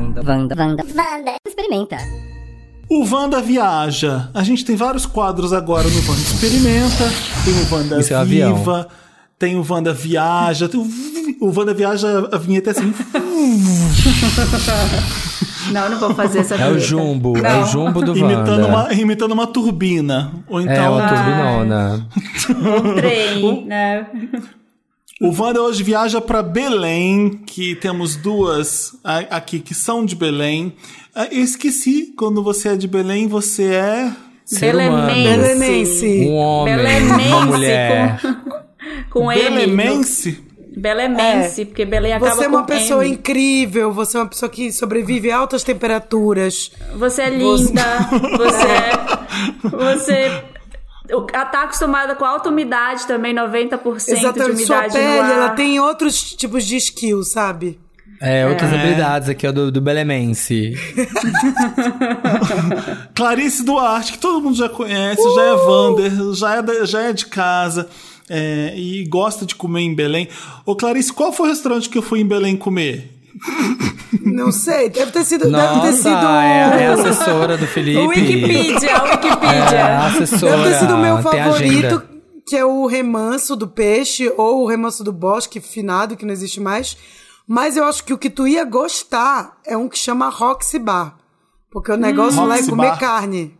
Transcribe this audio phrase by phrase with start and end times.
[0.00, 1.32] Wanda, Wanda, Wanda, Wanda.
[1.46, 1.96] Experimenta.
[2.88, 4.30] O Wanda viaja.
[4.34, 7.04] A gente tem vários quadros agora no Wanda Experimenta,
[7.44, 8.48] tem o Wanda Isso é um Viva,
[8.80, 8.86] avião.
[9.38, 10.88] tem o Wanda Viaja, tem o,
[11.46, 12.92] o Wanda Viaja, a vinheta é assim.
[15.72, 17.62] Não, não vou fazer essa É o jumbo, é Não.
[17.62, 18.66] o jumbo do imitando, Wanda.
[18.66, 20.32] uma, imitando uma turbina.
[20.48, 20.74] Ou então.
[20.74, 21.08] É uma Ah.
[21.08, 22.06] turbinona.
[22.90, 24.06] Um trem, né?
[25.20, 30.72] O Wanda hoje viaja para Belém, que temos duas aqui que são de Belém.
[31.14, 34.12] Ah, Eu esqueci, quando você é de Belém, você é.
[34.46, 35.12] Ser humano.
[35.12, 36.26] Belenense.
[36.26, 38.20] Um homem, Belemense, uma mulher.
[39.10, 39.42] Com, com M.
[39.42, 40.38] Belemense?
[40.74, 43.12] Belemense, porque Belém acaba Você é uma pessoa M.
[43.14, 46.72] incrível, você é uma pessoa que sobrevive a altas temperaturas.
[46.96, 48.08] Você é linda,
[48.38, 49.68] você é...
[49.68, 50.44] Você...
[51.10, 55.32] Ela tá acostumada com alta umidade também, 90% de Exatamente, sua umidade pele, no ar.
[55.32, 57.78] ela tem outros tipos de skills, sabe?
[58.22, 58.74] É, outras É.
[58.74, 60.74] habilidades aqui, ó, do, do Belemense.
[63.14, 67.12] Clarice Duarte, que todo mundo já conhece, já é Wander, já é, da- já é
[67.12, 67.88] de casa
[68.28, 70.28] é, e gosta de comer em Belém.
[70.64, 73.10] Ô Clarice, qual foi o restaurante que eu fui em Belém comer?
[74.24, 75.50] Não sei, deve ter sido.
[75.50, 76.08] deve ter Nossa, sido.
[76.08, 77.98] é, é a assessora do Felipe.
[77.98, 79.98] O Wikipedia, o É, a Wikipedia.
[80.06, 80.56] assessora.
[80.58, 82.02] Deve ter sido o meu favorito,
[82.46, 86.60] que é o remanso do peixe ou o remanso do bosque finado, que não existe
[86.60, 86.96] mais.
[87.46, 91.16] Mas eu acho que o que tu ia gostar é um que chama Roxy Bar.
[91.70, 92.98] Porque o negócio lá é comer Bar.
[92.98, 93.54] carne.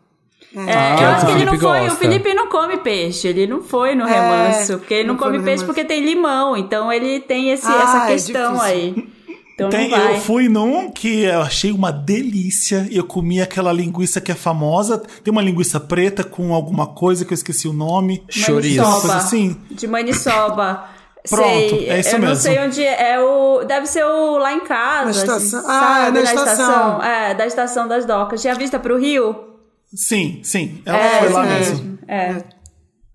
[0.55, 1.81] É, eu é o acho que ele não foi.
[1.81, 1.93] gosta.
[1.93, 3.29] O Felipe não come peixe.
[3.29, 4.79] Ele não foi no É, remanso.
[4.79, 5.67] Porque ele não, não come peixe remanso.
[5.67, 6.57] porque tem limão.
[6.57, 8.75] Então ele tem esse, Ah, essa é questão difícil.
[8.75, 9.09] aí.
[9.67, 10.17] Então Tem- não vai.
[10.17, 12.87] eu fui num que eu achei uma delícia.
[12.91, 14.99] Eu comi aquela linguiça que é famosa.
[15.23, 18.23] Tem uma linguiça preta com alguma coisa que eu esqueci o nome.
[18.29, 18.83] Chouriço.
[18.83, 19.57] Coisa assim.
[19.71, 20.85] De maniçoba.
[21.29, 21.89] Pronto, sei.
[21.91, 22.43] é isso eu não mesmo.
[22.43, 23.13] sei onde é.
[23.13, 25.05] é o, deve ser o lá em casa.
[25.05, 25.61] Na estação.
[25.69, 26.11] Ah, sabe?
[26.19, 27.03] na estação.
[27.03, 28.41] É, da estação das docas.
[28.41, 29.37] Tinha vista pro Rio?
[29.95, 30.81] Sim, sim.
[30.87, 31.75] Ela É, foi lá mesmo.
[31.85, 31.99] mesmo.
[32.09, 32.37] É.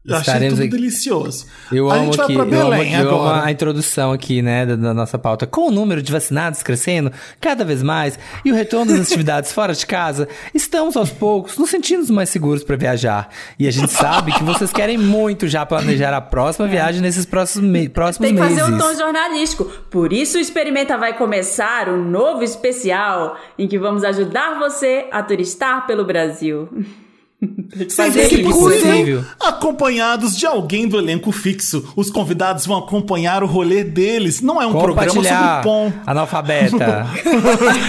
[0.07, 0.75] Eu achei Estaremos tudo aqui.
[0.77, 1.45] delicioso.
[1.71, 4.41] Eu a amo gente vai aqui, pra eu amo, Belém eu amo a introdução aqui,
[4.41, 5.47] né, da, da nossa pauta.
[5.47, 7.11] Com o número de vacinados crescendo
[7.41, 11.69] cada vez mais e o retorno das atividades fora de casa, estamos aos poucos nos
[11.71, 13.29] sentindo mais seguros para viajar.
[13.57, 17.67] E a gente sabe que vocês querem muito já planejar a próxima viagem nesses próximos,
[17.67, 18.59] me próximos Tem que meses.
[18.59, 19.65] fazer um tom jornalístico.
[19.89, 25.23] Por isso o Experimenta vai começar um novo especial em que vamos ajudar você a
[25.23, 26.69] turistar pelo Brasil.
[27.89, 31.93] Sempre que acompanhados de alguém do elenco fixo.
[31.95, 34.41] Os convidados vão acompanhar o rolê deles.
[34.41, 35.91] Não é um programa sobre pom.
[36.05, 37.07] analfabeta.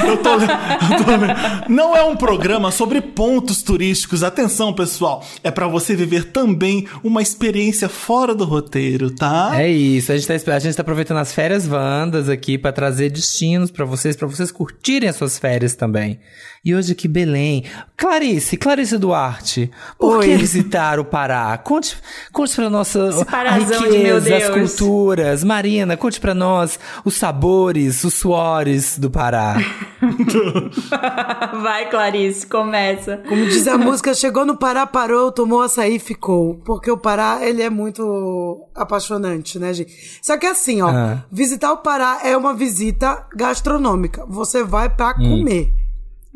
[0.07, 1.73] Eu tô eu tô.
[1.73, 4.23] Não é um programa sobre pontos turísticos.
[4.23, 5.25] Atenção, pessoal.
[5.43, 9.53] É pra você viver também uma experiência fora do roteiro, tá?
[9.55, 13.11] É isso, a gente, tá, a gente tá aproveitando as férias Wandas aqui pra trazer
[13.11, 16.19] destinos pra vocês, pra vocês curtirem as suas férias também.
[16.65, 17.65] E hoje aqui Belém.
[17.97, 20.27] Clarice, Clarice Duarte, por Oi.
[20.27, 21.57] que visitar o Pará?
[21.59, 21.97] Conte,
[22.33, 23.09] conte pra nós a,
[23.59, 24.51] de riqueza, meu as Deus.
[24.79, 25.45] culturas.
[25.45, 29.57] Marina, conte pra nós os sabores, os suores do Pará.
[31.63, 33.19] Vai, Clarice, começa.
[33.29, 36.57] Como diz a música, chegou no Pará, parou, tomou açaí e ficou.
[36.65, 40.19] Porque o Pará, ele é muito apaixonante, né, gente?
[40.23, 41.25] Só que assim, ó, Ah.
[41.31, 44.25] visitar o Pará é uma visita gastronômica.
[44.29, 45.73] Você vai pra comer.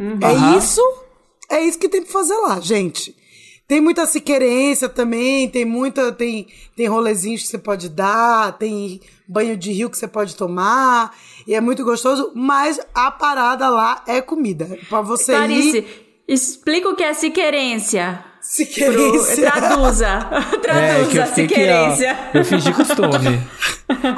[0.01, 0.81] É isso,
[1.49, 3.15] é isso que tem pra fazer lá, gente.
[3.69, 9.57] Tem muita siquerência também, tem muita, tem, tem rolezinhos que você pode dar, tem banho
[9.57, 11.17] de rio que você pode tomar,
[11.47, 14.77] e é muito gostoso, mas a parada lá é comida.
[14.89, 15.37] Pra você ir...
[15.37, 15.87] Clarice,
[16.27, 17.15] explica o que é
[18.41, 18.93] siquerência.
[18.93, 19.25] Pro...
[19.25, 19.51] Siquerência.
[19.53, 20.07] Traduza.
[20.07, 22.19] É, que Traduza eu a fiquei aqui, siquerência.
[22.35, 22.39] ó.
[22.39, 23.41] Eu fingi costume.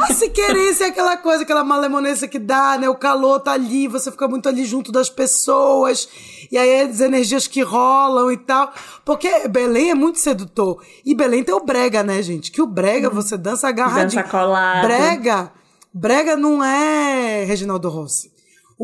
[0.01, 2.89] A siquerência é aquela coisa, aquela malemonência que dá, né?
[2.89, 6.09] O calor tá ali, você fica muito ali junto das pessoas,
[6.51, 8.73] e aí as energias que rolam e tal.
[9.05, 10.83] Porque Belém é muito sedutor.
[11.05, 12.51] E Belém tem o brega, né, gente?
[12.51, 14.23] Que o brega você dança agarradinho.
[14.23, 14.83] Dança colado.
[14.87, 15.53] Brega,
[15.93, 18.32] brega não é Reginaldo Rossi.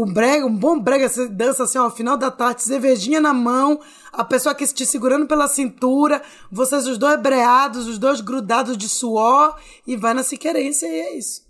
[0.00, 3.80] O brega, um bom brega, você dança assim, ó, final da tarde, cervejinha na mão,
[4.12, 6.22] a pessoa aqui te segurando pela cintura,
[6.52, 11.18] vocês os dois breados, os dois grudados de suor, e vai na siquerência, e é
[11.18, 11.42] isso.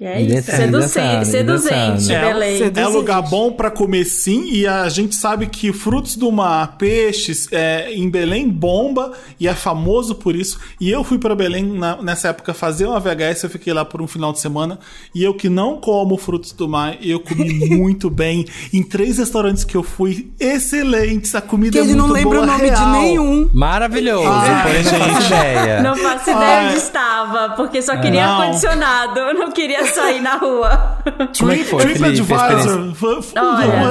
[0.00, 0.50] É isso.
[0.50, 2.78] Seduzente, seduzente, seduzente.
[2.80, 7.46] É lugar bom pra comer sim, e a gente sabe que frutos do mar, peixes,
[7.52, 10.58] é, em Belém bomba e é famoso por isso.
[10.80, 14.02] E eu fui pra Belém na- nessa época fazer uma VHS, eu fiquei lá por
[14.02, 14.80] um final de semana.
[15.14, 17.44] E eu que não como frutos do mar, eu comi
[17.78, 18.44] muito bem.
[18.72, 21.36] Em três restaurantes que eu fui, excelentes.
[21.36, 22.84] A comida Que é ele muito não lembra boa, o nome real.
[22.84, 23.48] de nenhum.
[23.52, 25.82] Maravilhoso, Ai, porém não faço ideia.
[25.82, 26.66] Não faço ideia Ai.
[26.68, 28.40] onde estava, porque só queria Não.
[28.42, 30.98] ar-condicionado, não queria sair na rua.
[31.38, 32.94] Como é que foi, TripAdvisor.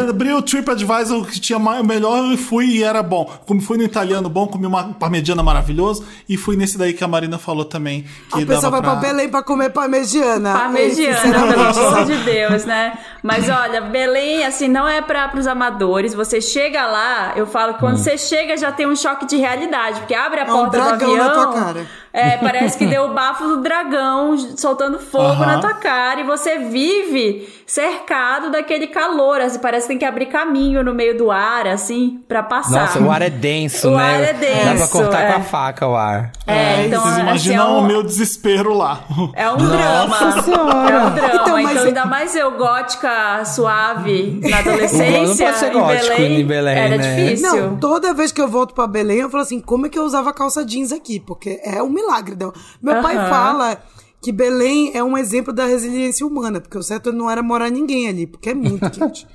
[0.10, 3.26] Abri o TripAdvisor que tinha melhor e fui e era bom.
[3.46, 7.08] Como fui no italiano bom, comi uma parmegiana maravilhoso e fui nesse daí que a
[7.08, 8.06] Marina falou também.
[8.32, 9.10] Que A pessoa dava vai pra pra...
[9.10, 10.54] Belém pra comer parmegiana.
[10.54, 12.98] Parmegiana, Sinceramente, pelo amor de Deus, né?
[13.24, 16.14] Mas olha, Belém, assim, não é para os amadores.
[16.14, 20.02] Você chega lá, eu falo que quando você chega já tem um choque de realidade,
[20.02, 20.48] porque abre a Hum.
[20.48, 21.26] É um porta do dragão avião.
[21.28, 21.88] na tua cara.
[22.12, 26.60] É, parece que deu o bafo do dragão soltando fogo na tua cara e você
[26.60, 31.66] vive cercado daquele calor, assim, parece que tem que abrir caminho no meio do ar,
[31.68, 32.82] assim, pra passar.
[32.82, 34.04] Nossa, o ar é denso, O né?
[34.04, 35.32] ar é Dá pra denso, cortar é.
[35.32, 36.32] com a faca o ar.
[36.46, 39.00] É, então, Vocês assim, imaginam é um- o meu desespero lá.
[39.34, 40.42] É um drama.
[40.44, 40.92] Senhora.
[40.92, 41.30] É um drama.
[41.34, 45.46] Então, Então, mas- ainda mais eu, gótica, suave, na adolescência.
[45.48, 47.16] Não pode ser em gótico Belém, em Belém, Era né?
[47.16, 47.56] difícil.
[47.70, 50.04] Não, toda vez que eu volto pra Belém, eu falo assim, como é que eu
[50.04, 51.20] usava calça jeans aqui?
[51.20, 52.36] Porque é um milagre.
[52.40, 52.54] Não.
[52.82, 53.30] Meu pai Aham.
[53.30, 53.78] fala
[54.24, 58.08] que Belém é um exemplo da resiliência humana, porque o certo não era morar ninguém
[58.08, 59.28] ali, porque é muito quente.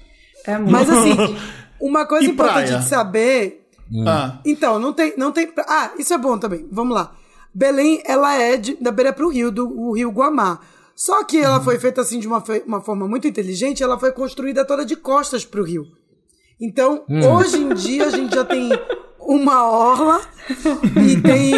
[0.46, 0.72] É muito.
[0.72, 1.14] Mas assim,
[1.80, 2.78] uma coisa E importante praia?
[2.78, 3.68] de saber
[4.06, 4.38] Ah.
[4.44, 5.48] Então, não tem, não tem.
[5.66, 6.66] Ah, isso é bom também.
[6.70, 7.14] Vamos lá.
[7.54, 10.60] Belém, ela é de, da beira pro rio, do o rio Guamá.
[10.94, 14.10] Só que ela foi feita assim de uma, fe- uma forma muito inteligente, ela foi
[14.12, 15.86] construída toda de costas pro rio.
[16.60, 17.04] Então,
[17.36, 18.68] hoje em dia, a gente já tem
[19.28, 20.22] uma orla
[21.06, 21.52] e tem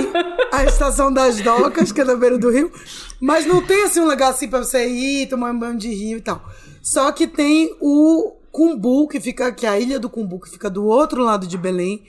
[0.52, 2.72] a estação das docas, que é na beira do rio,
[3.20, 6.18] mas não tem assim um lugar assim pra você ir, tomar um banho de rio
[6.18, 6.42] e tal.
[6.82, 10.68] Só que tem o Cumbu, que fica, que é a ilha do Cumbu, que fica
[10.68, 12.02] do outro lado de Belém,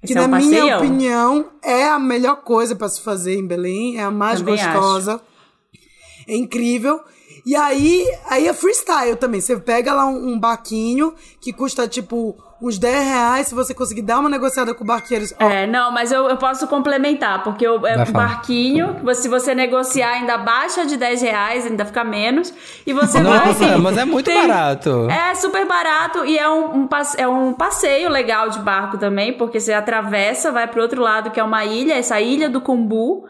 [0.00, 0.78] que Esse é na um minha passeião.
[0.78, 5.20] opinião é a melhor coisa pra se fazer em Belém, é a mais Também gostosa.
[6.26, 6.98] É incrível.
[7.44, 9.38] E aí, aí é freestyle também.
[9.42, 13.48] Você pega lá um, um barquinho que custa tipo uns 10 reais.
[13.48, 15.24] Se você conseguir dar uma negociada com o barqueiro.
[15.40, 19.28] ó, É, não, mas eu, eu posso complementar, porque o é Vai um barquinho, se
[19.28, 22.52] você negociar ainda baixa de 10 reais, ainda fica menos.
[22.86, 23.46] E você vai.
[23.46, 25.08] Nossa, assim, mas é muito barato.
[25.10, 29.32] É super barato e é um, um passe- é um passeio legal de barco também,
[29.32, 33.24] porque você atravessa, vai pro outro lado, que é uma ilha, essa ilha do Cumbu.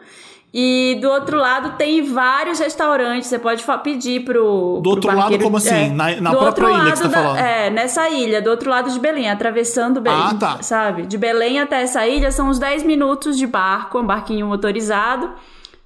[0.57, 4.75] E do outro lado tem vários restaurantes, você pode pedir pro.
[4.77, 5.69] Do pro outro lado, como assim?
[5.69, 7.37] é, Na- na própria ilha que você tá da- falando?
[7.39, 10.17] É, nessa ilha, do outro lado de Belém, atravessando Belém.
[10.17, 10.61] Ah, tá.
[10.61, 11.05] Sabe?
[11.07, 15.29] De Belém até essa ilha são uns 10 minutos de barco, um barquinho motorizado.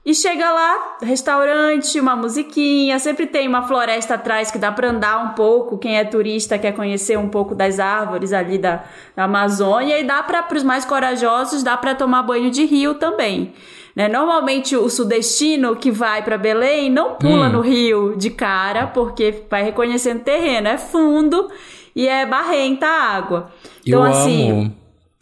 [0.09, 5.23] E chega lá, restaurante, uma musiquinha, sempre tem uma floresta atrás que dá pra andar
[5.23, 5.77] um pouco.
[5.77, 8.83] Quem é turista quer conhecer um pouco das árvores ali da,
[9.15, 13.53] da Amazônia e dá para os mais corajosos, dá pra tomar banho de rio também.
[13.95, 14.07] Né?
[14.07, 17.51] Normalmente o sudestino que vai pra Belém não pula Hum.
[17.51, 21.51] no rio de cara, porque vai reconhecendo terreno, é fundo
[21.95, 23.51] e é barrenta a água.
[23.85, 24.75] Então eu assim, amo.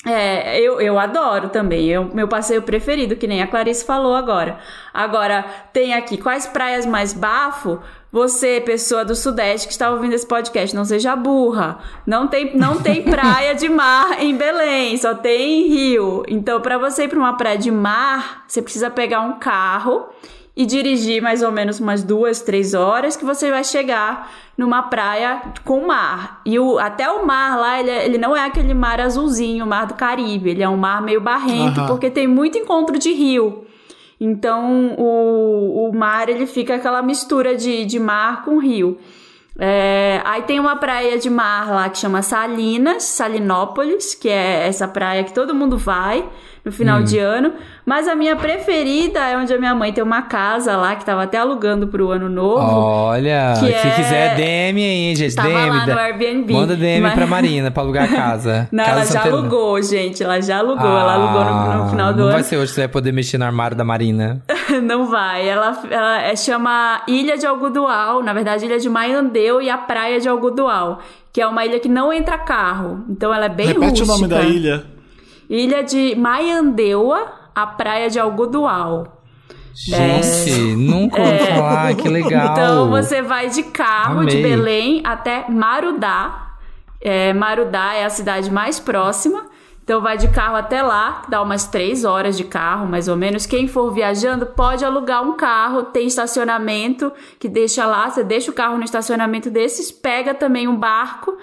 [0.08, 1.92] É, eu, eu adoro também.
[1.92, 4.60] É o meu passeio preferido, que nem a Clarice falou agora.
[4.94, 7.80] Agora, tem aqui quais praias mais bafo.
[8.12, 11.80] Você, pessoa do Sudeste que está ouvindo esse podcast, não seja burra.
[12.06, 16.24] Não tem, não tem praia de mar em Belém, só tem rio.
[16.28, 20.08] Então, para você ir para uma praia de mar, você precisa pegar um carro
[20.60, 25.40] e dirigir mais ou menos umas duas, três horas que você vai chegar numa praia
[25.64, 26.42] com mar.
[26.44, 29.68] E o, até o mar lá, ele, é- ele não é aquele mar azulzinho, o
[29.68, 30.50] mar do Caribe.
[30.50, 31.88] Ele é um mar meio barrento, Aham.
[31.88, 33.66] porque tem muito encontro de rio.
[34.20, 38.98] Então, o, o mar, ele fica aquela mistura de, de mar com rio.
[39.60, 44.88] É, aí tem uma praia de mar lá que chama Salinas, Salinópolis, que é essa
[44.88, 46.28] praia que todo mundo vai
[46.68, 47.54] no final de ano.
[47.86, 51.24] Mas a minha preferida é onde a minha mãe tem uma casa lá, que tava
[51.24, 52.60] até alugando pro ano novo.
[52.62, 55.34] Olha, que se é- quiser DM aí, gente.
[55.36, 55.70] Tava DM.
[55.70, 58.68] lá no Airbnb, Manda DM mas- pra Marina pra alugar a casa.
[58.74, 60.22] Não, casa ela já alugou, gente.
[60.24, 60.86] Ela já alugou.
[60.86, 62.34] ela alugou no, no final do Ah, não ano.
[62.34, 64.42] vai ser hoje que você vai poder mexer no armário da Marina.
[64.84, 65.48] Não vai.
[65.48, 70.20] Ela, ela é- chama Ilha de Algodual, na verdade, Ilha de Maiandeu e a Praia
[70.20, 71.00] de Algodual,
[71.32, 73.06] que é uma ilha que não entra carro.
[73.10, 74.36] Então ela é bem Repete o nome rústica.
[74.36, 74.84] da ilha.
[75.50, 79.24] Ilha de Maiandeua, a Praia de Algodual.
[79.74, 82.52] Gente, nunca ouvi falar, que legal.
[82.52, 84.42] Então você vai de carro de Amei.
[84.42, 86.56] Belém até Marudá.
[87.00, 89.46] É, Marudá é a cidade mais próxima.
[89.84, 93.46] Então vai de carro até lá, dá umas três horas de carro, mais ou menos.
[93.46, 98.10] Quem for viajando pode alugar um carro, tem estacionamento que deixa lá.
[98.10, 101.38] Você deixa o carro no estacionamento desses, pega também um barco.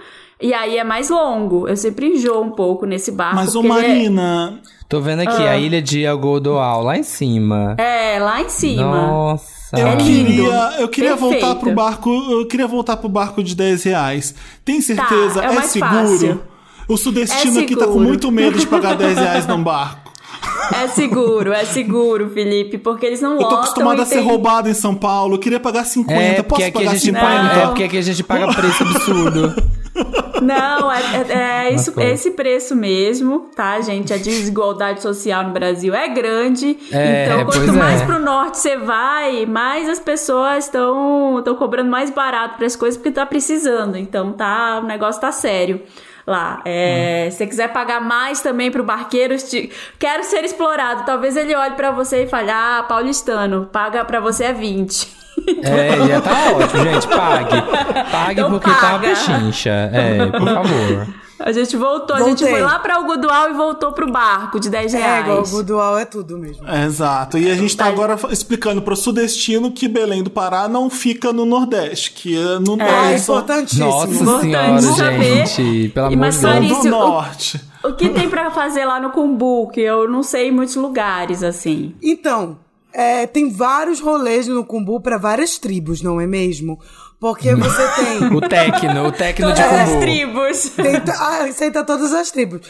[0.45, 1.67] E aí é mais longo.
[1.67, 3.37] Eu sempre enjoo um pouco nesse barco.
[3.37, 5.53] Mas, ô é- Marina, Tô vendo aqui Ah.
[5.53, 7.75] a ilha de Algodoal, lá em cima.
[7.79, 8.83] É, lá em cima.
[8.85, 9.55] Nossa.
[9.81, 10.05] eu É lindo.
[10.05, 11.41] queria, eu queria Perfeito.
[11.41, 12.11] voltar pro barco.
[12.31, 14.35] Eu queria voltar pro barco de 10 reais.
[14.65, 15.41] Tem certeza?
[15.41, 15.91] Tá, é é mais seguro?
[15.95, 16.41] fácil.
[16.87, 20.13] O sudestino É aqui tá com muito medo de pagar 10 reais num barco.
[20.75, 24.25] É seguro, é seguro, Felipe, porque eles não Eu tô lotam acostumado a ser tem-
[24.25, 25.35] roubado em São Paulo.
[25.37, 26.21] Eu queria pagar 50.
[26.23, 27.27] É, Posso pagar gente 50?
[27.27, 29.55] paga, é porque aqui a gente paga preço absurdo.
[30.43, 32.07] Não, é, é- é isso, qual?
[32.07, 34.13] esse preço mesmo, tá, gente?
[34.13, 36.77] A desigualdade social no Brasil é grande.
[36.93, 38.05] É, então, pois quanto mais é.
[38.07, 43.11] pro norte você vai, mais as pessoas estão cobrando mais barato para as coisas porque
[43.13, 43.97] tá precisando.
[43.97, 45.81] Então, tá, o negócio tá sério.
[46.27, 51.05] Lá, é, se você quiser pagar mais também pro barqueiro, te- quero ser explorado.
[51.05, 55.24] Talvez ele olhe pra você e fale: Ah, paulistano, paga pra você é 20.
[55.63, 57.09] É, já tá ótimo, gente.
[57.09, 57.63] Pague.
[58.11, 59.09] Pague Então porque tá uma paga.
[59.09, 59.71] pechincha.
[59.93, 61.07] É, por favor.
[61.41, 62.49] A gente voltou, a gente Voltei.
[62.53, 65.25] foi lá pra Algodual e voltou pro barco de 10 É, reais.
[65.27, 66.65] igual o Budual é tudo mesmo.
[66.71, 67.37] Exato.
[67.37, 67.91] E a gente tá Tá.
[67.91, 72.81] agora explicando pro sudestino que Belém do Pará não fica no Nordeste, que é no
[72.81, 73.85] É, é, só importantíssimo.
[73.87, 75.47] Nossa Importante senhora, saber.
[75.47, 75.89] gente.
[75.91, 76.69] Pelo E amor mas de Deus.
[76.83, 77.61] Do o- Norte.
[77.83, 81.43] O que tem pra fazer lá no Cumbu, que eu não sei em muitos lugares,
[81.43, 81.95] assim.
[82.03, 82.57] Então,
[82.95, 86.79] é, tem vários rolês no Cumbu para várias tribos, não é mesmo?
[87.21, 88.29] Porque você tem.
[88.37, 90.01] O Tecno, o Tecno de Todas as Cumbu.
[90.01, 90.69] tribos.
[90.71, 92.61] tem ah, aceita todas as tribos.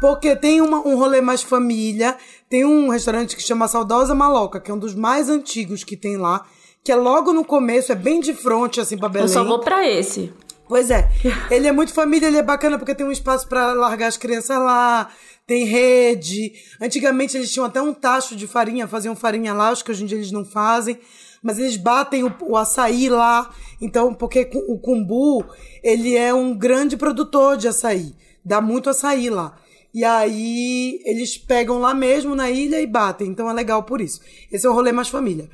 [0.00, 2.16] Porque tem uma- um rolê mais família,
[2.48, 6.16] tem um restaurante que chama Saudosa Maloca, que é um dos mais antigos que tem
[6.16, 6.44] lá,
[6.82, 9.26] que é logo no começo, é bem de frente, assim, pra Belém.
[9.28, 10.32] Eu só vou pra esse.
[10.68, 11.08] Pois é.
[11.50, 14.56] Ele é muito família, ele é bacana porque tem um espaço pra largar as crianças
[14.58, 15.08] lá,
[15.46, 16.52] tem rede.
[16.80, 20.06] Antigamente eles tinham até um tacho de farinha, faziam farinha lá, acho que hoje em
[20.06, 20.98] dia eles não fazem.
[21.42, 23.54] Mas eles batem o, o açaí lá.
[23.80, 25.44] Então, porque o Cumbu,
[25.82, 28.14] ele é um grande produtor de açaí.
[28.42, 29.58] Dá muito açaí lá.
[29.92, 33.28] E aí eles pegam lá mesmo na ilha e batem.
[33.28, 34.20] Então é legal por isso.
[34.50, 35.48] Esse é o rolê mais família.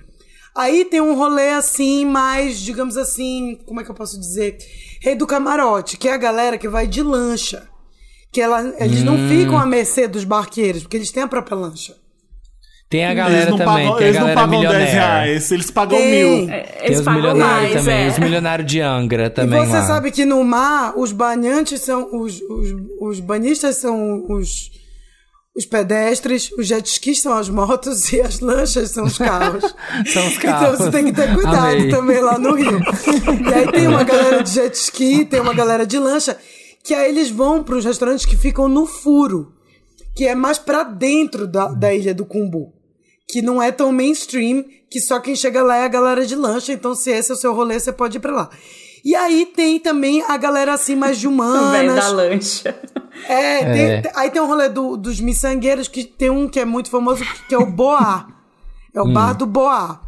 [0.55, 4.59] Aí tem um rolê assim, mais, digamos assim, como é que eu posso dizer?
[5.01, 7.69] Rei do camarote, que é a galera que vai de lancha.
[8.33, 11.95] Que ela, eles não ficam à mercê dos barqueiros, porque eles têm a própria lancha.
[12.89, 14.93] Tem a Eles galera não também, pagam, tem a eles não galera pagam 10 milionária.
[14.93, 16.11] reais, eles pagam Tem.
[16.11, 16.51] mil.
[16.51, 18.09] É, Tem Eles os pagam milionários mais, também, é.
[18.09, 19.83] os milionários de Angra também e você lá.
[19.83, 22.09] sabe que no mar, os banhantes são.
[22.13, 24.71] Os, os, os banhistas são os,
[25.57, 29.63] os pedestres, os jet skis são as motos e as lanchas são os carros.
[30.13, 30.79] São os Então carros.
[30.79, 31.89] você tem que ter cuidado Amei.
[31.91, 32.81] também lá no Rio.
[33.49, 36.37] E aí tem uma galera de jet ski, tem uma galera de lancha,
[36.85, 39.53] que aí eles vão para os restaurantes que ficam no furo,
[40.15, 42.73] que é mais pra dentro da, da ilha do Cumbu.
[43.29, 46.73] Que não é tão mainstream, que só quem chega lá é a galera de lancha,
[46.73, 48.51] então se esse é o seu rolê, você pode ir pra lá.
[49.05, 52.13] E aí tem também a galera assim mais de O velho da humanas.
[52.13, 52.81] lancha.
[53.29, 54.01] É, É.
[54.03, 57.25] tem- aí tem um rolê do- dos miçangueiros, que tem um que é muito famoso,
[57.49, 58.27] que é o Boá.
[58.93, 59.13] É o Hum.
[59.13, 60.01] bar do Boá.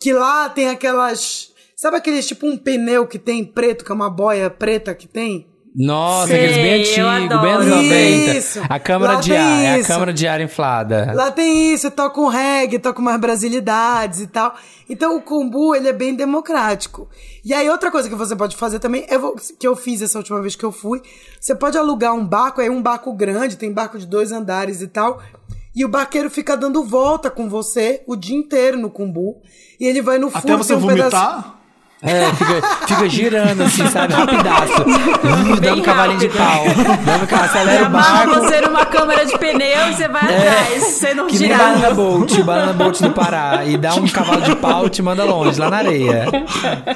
[0.00, 1.52] Que lá tem aquelas.
[1.76, 5.46] Sabe aqueles tipo um pneu que tem preto, que é uma boia preta que tem?
[5.78, 7.82] Nossa, Sei, aqueles bem eu antigos, bem anos adoro.
[7.82, 8.38] 90.
[8.38, 8.60] Isso.
[8.66, 11.12] A câmara Lá de ar, é a câmara de ar inflada.
[11.14, 14.54] Lá tem isso, toca um reggae, toca umas brasilidades e tal.
[14.88, 17.08] Então o Kumbu, ele é bem democrático.
[17.44, 19.18] E aí outra coisa que você pode fazer também, é
[19.58, 21.02] que eu fiz essa última vez que eu fui,
[21.38, 24.86] você pode alugar um barco, é um barco grande, tem barco de dois andares e
[24.88, 25.20] tal,
[25.74, 29.42] e o barqueiro fica dando volta com você o dia inteiro no Kumbu,
[29.78, 31.10] e ele vai no fundo, Até você um vomitar.
[31.10, 31.55] pedaço-
[32.06, 34.14] É, fica, fica girando assim, sabe?
[34.14, 34.82] Rapidaço.
[34.82, 36.64] Uh, dando cavalinho de pau.
[37.04, 38.34] Dando ca- acelera o barco.
[38.36, 40.82] você numa câmera de pneu e você vai atrás.
[40.84, 41.58] Você não Que nem gira.
[41.58, 43.64] Banana Boat, Banana Boat do Pará.
[43.64, 46.26] E dá um cavalo de pau e te manda longe, lá na areia.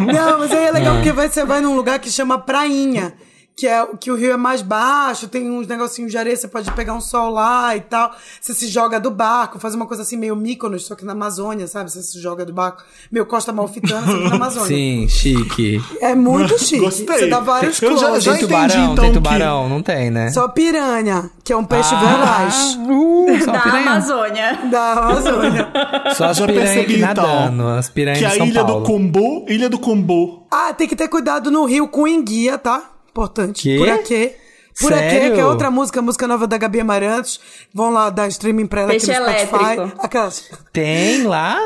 [0.00, 3.12] Não, mas aí é legal porque vai- você vai num lugar que chama Prainha.
[3.60, 6.72] Que, é, que o rio é mais baixo, tem uns negocinhos de areia, você pode
[6.72, 8.10] pegar um sol lá e tal.
[8.40, 11.66] Você se joga do barco, faz uma coisa assim meio Mykonos, só que na Amazônia,
[11.66, 11.90] sabe?
[11.92, 14.66] Você se joga do barco, meio Costa Malfitana, só que na Amazônia.
[14.74, 15.78] Sim, chique.
[16.00, 16.80] É muito chique.
[16.80, 17.06] Gostei.
[17.18, 20.10] Você dá vários Eu já- já Tem entendi, tubarão, então, tem que- tubarão, não tem,
[20.10, 20.30] né?
[20.30, 23.90] Só piranha, que é um peixe Ah, veraz Uh, só Da piranha.
[23.90, 24.58] Amazônia.
[24.70, 25.68] da Amazônia.
[26.16, 28.80] Só as piranhas percebi, aqui então, nadando, as piranhas que a São ilha Paulo.
[28.80, 30.46] do Cumbu, ilha do Cumbu.
[30.50, 32.84] Ah, tem que ter cuidado no rio com enguia, tá?
[33.24, 33.62] Importante.
[33.62, 33.76] Quê?
[33.78, 34.36] Por aqui.
[34.80, 35.34] Por aqui, Sério?
[35.34, 37.40] que é outra música, música nova da Gabi Amarantos.
[37.74, 39.64] Vão lá dar streaming pra ela Peixe aqui no Spotify.
[39.74, 40.00] elétrico.
[40.04, 40.50] Aquelas.
[40.72, 41.58] Tem lá?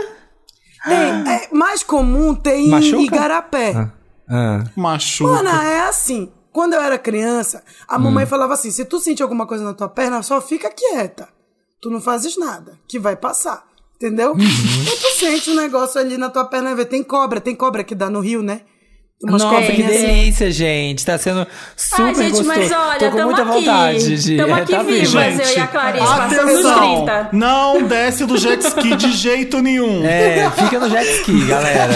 [0.85, 2.97] Tem, é, mais comum tem Machuca?
[2.97, 3.91] em Igarapé.
[4.29, 4.65] Ah.
[4.77, 5.33] Machuca.
[5.33, 6.31] Mano, é assim.
[6.53, 8.01] Quando eu era criança, a Hum.
[8.01, 11.29] mamãe falava assim: se tu sentir alguma coisa na tua perna, só fica quieta.
[11.81, 13.65] Tu não fazes nada, que vai passar.
[13.97, 14.33] Entendeu?
[14.33, 14.39] Uhum.
[14.83, 17.95] Então tu sente um negócio ali na tua perna, vê, tem cobra, tem cobra que
[17.95, 18.63] dá no rio, né?
[19.23, 21.07] Umas Nossa, que delícia, gente.
[21.07, 22.49] Tá sendo super Ai, gente, gostoso.
[22.49, 23.53] mas olha, Tô com tamo muita aqui.
[23.53, 25.41] vontade de Tamo é, aqui tá vivas, vendo?
[25.41, 27.29] eu e a Clarice, Atenção, 30.
[27.33, 30.05] não desce do jet ski de jeito nenhum.
[30.05, 31.95] É, fica no jet ski, galera.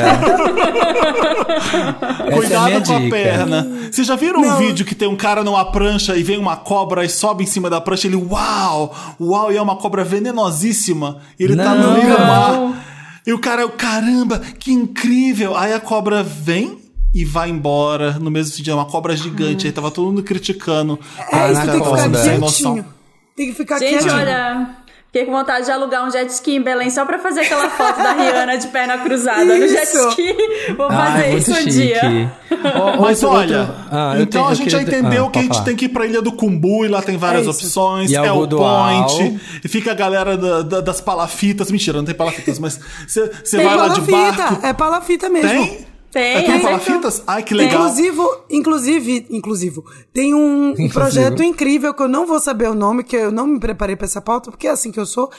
[2.27, 3.11] É Cuidado minha com a dica.
[3.17, 3.69] perna.
[3.91, 4.57] Vocês já viram um Não.
[4.59, 7.69] vídeo que tem um cara numa prancha e vem uma cobra e sobe em cima
[7.69, 8.07] da prancha?
[8.07, 11.19] Ele, uau, uau, e é uma cobra venenosíssima.
[11.39, 11.93] E ele tá no Não.
[11.95, 12.85] meio do mar.
[13.27, 15.55] E o cara, caramba, que incrível.
[15.57, 16.79] Aí a cobra vem
[17.21, 18.71] e vai embora no mesmo sentido.
[18.73, 19.67] É uma cobra gigante.
[19.67, 20.99] Aí tava todo mundo criticando.
[21.33, 22.19] É isso, Ah, tem que ficar Anaconda.
[22.19, 22.75] Sem noção.
[22.75, 22.95] quietinho.
[23.37, 24.15] Tem que ficar Gente, quietinho.
[24.15, 24.69] olha,
[25.07, 27.97] fiquei com vontade de alugar um jet ski em Belém só pra fazer aquela foto
[28.03, 30.09] da Rihanna de perna cruzada no jet Isso.
[30.11, 30.35] ski.
[30.77, 31.71] Vou Ai, fazer muito isso um chique.
[31.71, 32.33] dia.
[32.75, 35.39] Ó, Mas outro- olha, outro- Ah, então tenho- a gente já queria- entendeu ah, que
[35.39, 37.65] a gente tem que ir pra Ilha do Cumbu e lá tem várias É isso.
[37.65, 38.11] opções.
[38.11, 38.47] E é o.
[38.49, 39.41] Point.
[39.65, 41.71] E fica a galera da- da- das palafitas.
[41.71, 43.29] Mentira, não tem palafitas, mas você
[43.63, 44.67] vai lá de palafita, barco.
[44.67, 45.49] é palafita mesmo.
[45.49, 45.87] Tem?
[46.11, 46.71] Tem, É, tem acertou.
[46.71, 47.23] palafitas?
[47.27, 47.81] Ai, que legal.
[47.83, 53.05] Inclusive, inclusive, inclusive, tem um um projeto incrível que eu não vou saber o nome,
[53.05, 55.31] que eu não me preparei pra essa pauta, porque é assim que eu sou.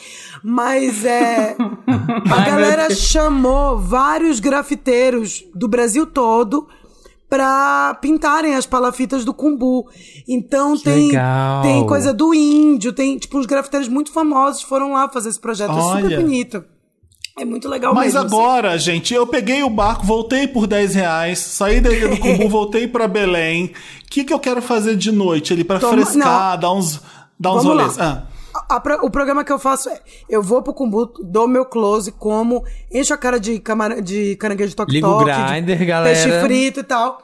[0.44, 1.56] Mas é.
[2.32, 6.68] A galera chamou vários grafiteiros do Brasil todo
[7.28, 9.88] pra pintarem as palafitas do Cumbu.
[10.28, 11.62] Então tem, legal.
[11.62, 15.72] tem coisa do índio, tem tipo uns grafiteiros muito famosos foram lá fazer esse projeto.
[15.72, 16.22] É super Olha.
[16.22, 16.64] bonito.
[17.40, 18.28] É muito legal Mas mesmo.
[18.28, 18.36] assim.
[18.36, 22.50] agora, gente, eu peguei o barco, voltei por 10 reais, saí da Ilha do Cumbu,
[22.50, 23.66] voltei pra Belém.
[24.06, 27.02] O que, que eu quero fazer de noite ali pra Toma- frescar, dar uns,
[27.40, 28.00] dar uns Vamos rolês?
[28.00, 28.24] Ah,
[28.70, 32.12] A- a o programa que eu faço é: eu vou pro Cumbuto, dou meu close,
[32.12, 36.16] como, encho a cara de, camara, de caranguejo toque Liga o toque, grinder, de galera.
[36.16, 37.22] peixe frito e tal.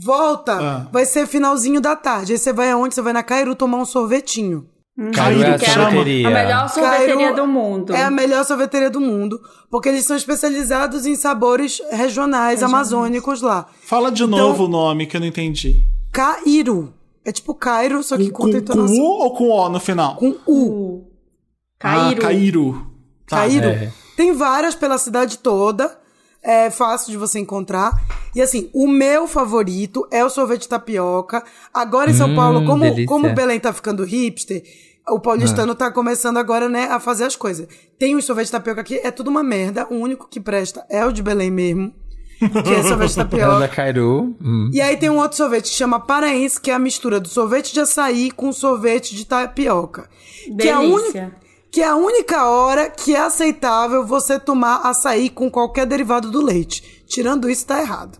[0.00, 0.86] Volta, Ah.
[0.92, 2.32] vai ser finalzinho da tarde.
[2.32, 2.94] Aí você vai aonde?
[2.94, 4.64] Você vai na Cairu tomar um sorvetinho.
[5.00, 5.20] É a que
[5.64, 6.26] é uma- sorveteria.
[6.26, 7.94] A melhor sorveteria Cairu do mundo.
[7.94, 9.40] É a melhor sorveteria do mundo,
[9.70, 13.66] porque eles são especializados em sabores regionais, amazônicos lá.
[13.82, 15.84] fala de Então- novo o nome que eu não entendi.
[16.12, 16.92] Cairu.
[17.24, 18.80] É tipo Cairo, só que com, Com, com.
[18.86, 20.16] U ou com O no final?
[20.16, 21.04] Com U.
[21.78, 22.18] Caíro.
[22.18, 22.86] Ah, Caíro.
[23.28, 23.36] Tá.
[23.36, 23.68] Caíro.
[23.68, 23.92] É.
[24.16, 25.96] Tem várias pela cidade toda.
[26.42, 28.00] É fácil de você encontrar.
[28.34, 31.44] E assim, o meu favorito é o sorvete de tapioca.
[31.74, 33.06] Agora em São Hum, Paulo, como, delícia.
[33.06, 34.62] como o Belém tá ficando hipster,
[35.10, 37.66] o paulistano tá começando agora, né, a fazer as coisas.
[37.98, 39.86] Tem o sorvete de tapioca aqui, é tudo uma merda.
[39.90, 41.92] O único que presta é o de Belém mesmo.
[42.38, 43.68] Que é sorvete de Ela da tapioca.
[43.68, 44.36] Cairu.
[44.40, 44.70] Hum.
[44.72, 47.72] E aí tem um outro sorvete que chama paraense, que é a mistura do sorvete
[47.72, 50.08] de açaí com sorvete de tapioca.
[50.58, 51.36] Que é a única Delícia.
[51.70, 56.40] que é a única hora que é aceitável você tomar açaí com qualquer derivado do
[56.40, 57.04] leite.
[57.06, 58.18] Tirando isso, tá errado.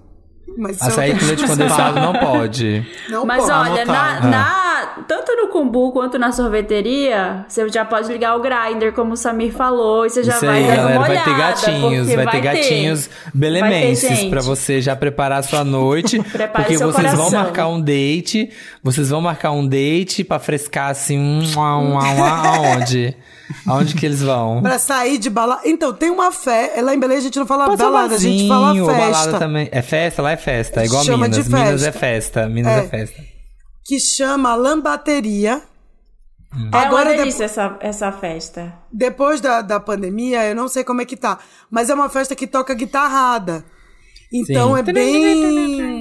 [0.56, 2.84] Mas é Açaí com leite condensado não pode.
[3.08, 3.70] Não Mas pode.
[3.70, 8.92] olha, na, na- tanto no Cumbu quanto na sorveteria, você já pode ligar o grinder,
[8.92, 10.98] como o Samir falou, e você já Isso vai aí, dando galera.
[10.98, 15.64] uma Vai ter olhada, gatinhos, vai ter gatinhos belemenses pra você já preparar a sua
[15.64, 16.18] noite.
[16.52, 17.40] Porque seu vocês vão coração.
[17.42, 18.50] marcar um date.
[18.82, 21.18] Vocês vão marcar um date pra frescar assim.
[21.18, 23.16] Um, um, um, aonde?
[23.66, 24.60] Aonde que eles vão?
[24.60, 25.62] Pra sair de balada.
[25.64, 26.70] Então, tem uma fé.
[26.82, 29.38] Lá em Belém a gente não fala Pode balada, a gente fala ou balada festa.
[29.38, 29.68] também.
[29.72, 30.20] É festa?
[30.20, 30.80] Lá é festa.
[30.82, 31.48] É igual Chama de Minas.
[31.52, 31.98] Minas é festa.
[32.00, 32.48] festa.
[32.48, 32.88] Minas é, É.
[32.88, 33.22] festa.
[33.84, 35.62] Que chama lambateria.
[36.54, 36.70] Hum.
[36.72, 38.72] É Agora, uma de- delícia essa, essa festa.
[38.90, 41.38] depois da, da pandemia, eu não sei como é que tá.
[41.70, 43.64] Mas é uma festa que toca guitarrada.
[44.32, 44.80] Então Sim.
[44.80, 45.97] é bem.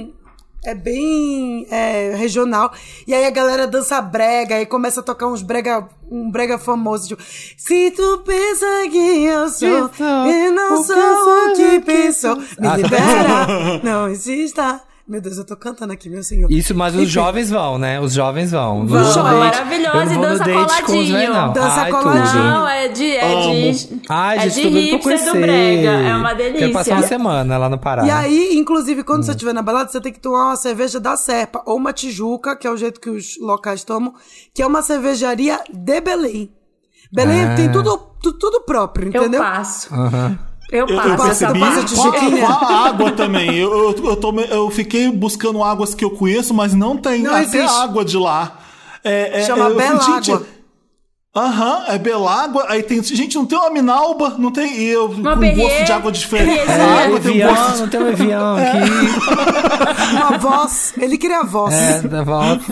[0.68, 2.70] É bem é, regional.
[3.06, 7.08] E aí a galera dança brega, aí começa a tocar uns brega, um brega famoso.
[7.08, 7.22] Tipo,
[7.56, 9.90] Se tu pensa que eu sou,
[10.28, 12.42] e não sou o que pensou, sou.
[12.60, 14.82] me Ah, tá libera, não exista.
[15.08, 16.52] Meu Deus, eu tô cantando aqui, meu senhor.
[16.52, 17.10] Isso, mas os Enfim.
[17.10, 17.98] jovens vão, né?
[17.98, 18.86] Os jovens vão.
[18.86, 19.00] Vão.
[19.00, 21.32] Eu não e dança date com os coladinho.
[21.32, 21.52] não.
[21.54, 22.26] Dança Ai, coladinho.
[22.32, 22.42] tudo.
[22.44, 23.16] Não, é de.
[23.16, 23.40] É
[23.72, 25.90] de, Ai, é gente, de hipster do Brega.
[25.90, 26.58] É uma delícia.
[26.60, 28.04] Quero passar uma semana lá no Pará.
[28.04, 29.22] E aí, inclusive, quando Hum.
[29.22, 32.54] você estiver na balada, você tem que tomar uma cerveja da Serpa, ou uma Tijuca,
[32.54, 34.12] que é o jeito que os locais tomam,
[34.54, 36.52] que é uma cervejaria de Belém.
[37.10, 37.54] Belém Ah.
[37.56, 39.40] tem tudo, tu- tudo próprio, Eu entendeu?
[39.40, 39.88] passo.
[39.94, 40.38] Aham.
[40.70, 43.56] Eu Eu, eu percebi a, água também.
[43.56, 47.42] Eu, eu, eu, eu fiquei buscando águas que eu conheço, mas não tem Não até
[47.42, 47.80] existe.
[47.80, 48.58] água de lá.
[49.02, 50.57] É, é, Chama eu falei, Belágua.
[51.36, 52.64] Aham, é Belágua.
[52.68, 53.02] Aí tem.
[53.02, 54.74] Gente, não tem uma Minalba, não tem.
[54.76, 56.58] E eu com gosto Perrier, de água diferente.
[56.70, 57.78] É, água tem um gosto.
[57.80, 58.78] não tem um Evian aqui.
[60.16, 60.94] Uma voz.
[60.98, 61.74] Ele queria a voz.
[61.74, 62.64] É, da volta.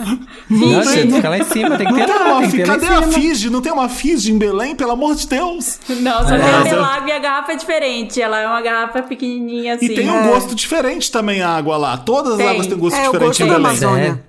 [0.49, 0.91] Não, tem.
[0.91, 2.87] gente, fica lá em cima, tem que Não ter tem lá, uma tem em Cadê
[2.87, 3.01] a.
[3.03, 3.49] Fiji?
[3.51, 5.79] Não tem uma Fiji em Belém, pelo amor de Deus.
[5.87, 6.39] Não, só É.
[6.39, 8.19] tem a Belágua e a garrafa é diferente.
[8.21, 9.85] Ela é uma garrafa pequenininha assim.
[9.85, 11.95] E tem um gosto diferente também a água lá.
[11.97, 12.49] Todas as Tem.
[12.49, 13.65] águas têm gosto É, o diferente gosto em da Belém.
[13.67, 14.26] Amazônia.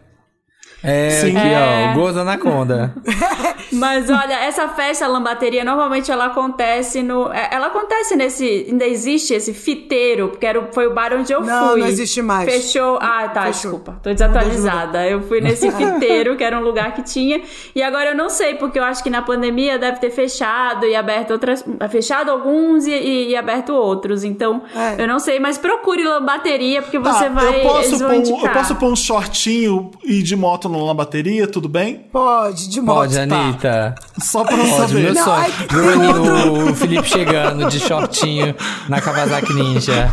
[0.82, 1.36] É, Sim.
[1.36, 1.88] aqui, É.
[1.88, 2.94] ó, o gozo anaconda.
[3.72, 7.32] Mas olha, essa festa lambateria normalmente ela acontece no.
[7.32, 8.66] é, Ela acontece nesse.
[8.70, 11.80] Ainda existe esse fiteiro, porque era, o- foi o bar onde eu Não, fui.
[11.80, 12.50] não existe mais.
[12.50, 12.96] Fechou.
[13.02, 13.52] Ah, tá, Fechou.
[13.72, 13.98] desculpa.
[14.02, 15.06] Tô desatualizada.
[15.06, 17.40] Eu fui nesse fiteiro, que era um lugar que tinha.
[17.74, 20.94] E agora eu não sei, porque eu acho que na pandemia deve ter fechado e
[20.94, 21.64] aberto outras.
[21.90, 24.22] Fechado alguns e, e- e aberto outros.
[24.24, 25.02] Então, É.
[25.02, 27.60] eu não sei, mas procure lambateria, porque você Tá, vai.
[27.60, 31.68] eu, posso pôr, um- eu posso pôr um shortinho e de moto na bateria, tudo
[31.68, 32.06] bem?
[32.12, 32.96] Pode, de moto.
[32.96, 33.22] Pode, tá.
[33.22, 33.94] Anitta.
[34.20, 35.02] Só pra eu Pode, saber.
[35.04, 36.08] meu Não, sonho.
[36.08, 38.54] outro- o Felipe chegando de shortinho
[38.88, 40.10] na Kawasaki Ninja.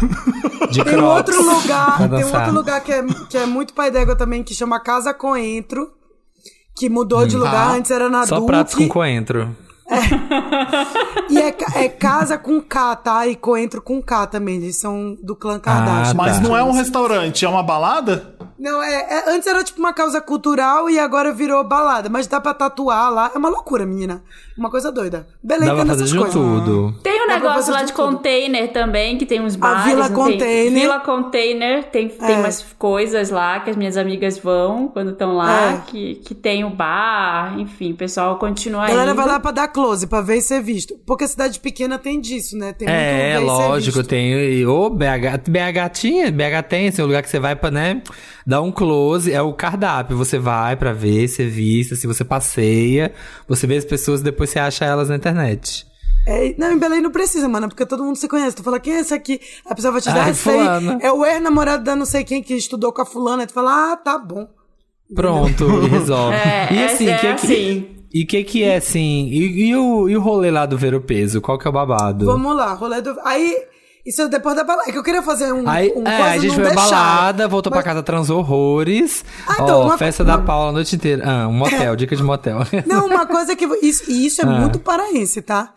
[0.71, 1.17] De Tem crocs.
[1.35, 4.53] outro lugar, tem um outro lugar que é, que é muito pai d'égua também, que
[4.53, 5.91] chama Casa Coentro,
[6.75, 7.73] que mudou de lugar, Ah.
[7.73, 8.25] antes era na Hum.
[8.27, 9.55] Só Duque, pratos com coentro.
[11.29, 13.27] e é, é Casa com K, tá?
[13.27, 16.11] E Coentro com K também, eles são do clã Kardashian.
[16.11, 16.41] Ah, Mas tá.
[16.41, 18.34] não é um restaurante, é uma balada?
[18.57, 22.39] Não, é, é- antes era tipo uma causa cultural e agora virou balada, mas dá
[22.39, 24.23] pra tatuar lá, é uma loucura, menina,
[24.57, 25.27] uma coisa doida.
[25.43, 26.33] Belém Dá tem fazer essas de coisas.
[26.33, 26.95] tudo.
[27.03, 29.83] Tem um Dá negócio lá de de container também, que tem uns bares.
[29.85, 30.33] Vila não tem?
[30.33, 30.81] Container.
[30.81, 31.83] Vila Container.
[31.91, 32.39] Tem, tem É.
[32.39, 35.81] umas coisas lá que as minhas amigas vão quando estão lá, É.
[35.87, 39.17] que, que tem o bar, enfim, o pessoal continua A galera indo.
[39.17, 40.95] vai lá pra dar close, pra ver e ser visto.
[41.05, 42.71] Porque cidade pequena tem disso, né?
[42.73, 44.09] Tem muito É, e lógico, visto.
[44.09, 44.65] tem.
[44.65, 48.01] Ô, BH, BH tinha, BH tem, esse é um lugar que você vai pra, né,
[48.45, 50.17] dar um close, é o cardápio.
[50.17, 53.13] Você vai pra ver, ser vista, se você passeia,
[53.47, 55.85] você vê as pessoas e depois você acha elas na internet.
[56.27, 58.55] É, não, em Belém não precisa, mano, porque todo mundo se conhece.
[58.55, 59.39] Tu fala, quem é esse aqui?
[59.65, 60.33] A pessoa vai te dar Ai, aí.
[60.33, 60.97] fulano.
[61.01, 63.45] É o ex-namorado da não sei quem que estudou com a fulana.
[63.45, 64.47] Tu fala, ah, tá bom.
[65.13, 66.35] Pronto, e resolve.
[66.35, 67.87] É, e assim, é que que, assim.
[68.11, 69.27] E o que que é assim?
[69.27, 71.41] E, e o, e o rolê lá do ver o peso?
[71.41, 72.25] Qual que é o babado?
[72.25, 73.15] Vamos lá, rolê do.
[73.23, 73.55] Aí,
[74.05, 74.87] isso é depois da balada.
[74.89, 75.67] É que eu queria fazer um.
[75.67, 76.89] Aí, um é, a gente foi pra deixaram.
[77.15, 79.25] balada, voltou pra casa, transou horrores.
[79.47, 81.23] Ah, então, Ó, uma- festa da Paula a noite inteira.
[81.25, 82.59] Ah, um motel, dica de motel.
[82.85, 83.65] Não, uma coisa que.
[83.81, 84.47] Isso, e isso é Ah.
[84.47, 85.73] muito paraense, tá?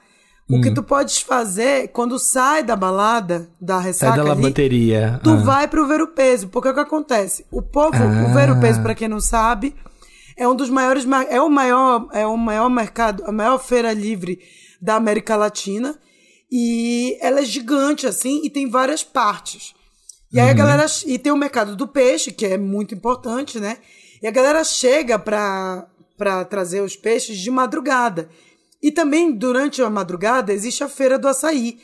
[0.51, 0.61] O Hum.
[0.63, 4.17] que tu podes fazer quando sai da balada, da Sai ressaca.
[4.17, 5.21] da ali, lavanderia.
[5.23, 5.37] tu Ah.
[5.37, 6.49] vai pro ver o peso.
[6.49, 7.45] Porque o que acontece?
[7.51, 9.75] O povo, o ver o peso, pra quem não sabe,
[10.39, 14.39] é um dos maiores, é o maior, é o maior mercado, a maior feira livre
[14.81, 15.95] da América Latina.
[16.51, 19.75] E ela é gigante, assim, e tem várias partes.
[20.33, 20.87] E aí a galera.
[21.07, 23.79] E tem o mercado do peixe, que é muito importante, né?
[24.23, 28.29] E a galera chega pra, pra trazer os peixes de madrugada.
[28.83, 31.79] E também, durante a madrugada, existe a feira do açaí,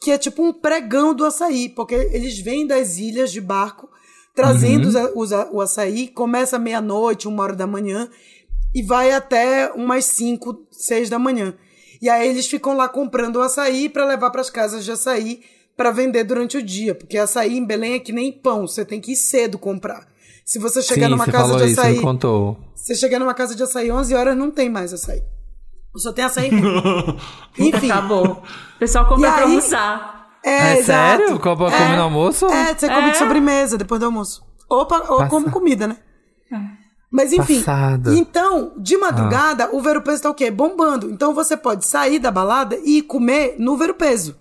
[0.00, 3.88] que é tipo um pregão do açaí, porque eles vêm das ilhas de barco,
[4.34, 8.08] trazendo os a- os a- o açaí, começa meia-noite, uma hora da manhã,
[8.74, 11.54] e vai até umas 5, 6 da manhã.
[12.00, 15.42] E aí eles ficam lá comprando o açaí para levar para as casas de açaí
[15.76, 19.00] para vender durante o dia, porque açaí em Belém é que nem pão, você tem
[19.00, 20.06] que ir cedo comprar.
[20.44, 22.58] Se você chegar Sim, numa você casa falou de isso, açaí, me contou.
[22.74, 25.22] você chegar numa casa de açaí 11 horas não tem mais açaí.
[25.96, 26.50] Só tem açaí.
[27.58, 27.90] Enfim.
[27.90, 28.42] Acabou.
[28.76, 30.20] O pessoal compra E pra aí- almoçar.
[30.44, 31.38] É, É sério?
[31.38, 32.46] Come- come no almoço?
[32.46, 33.10] É, você come É.
[33.10, 34.42] de sobremesa depois do almoço.
[34.68, 35.96] Ou, pa- ou come comida, né?
[37.12, 37.58] Mas enfim.
[37.58, 38.14] Passada.
[38.14, 40.50] Então, de madrugada, o ver o peso tá o quê?
[40.50, 41.10] Bombando.
[41.10, 44.36] Então você pode sair da balada e comer no ver o peso.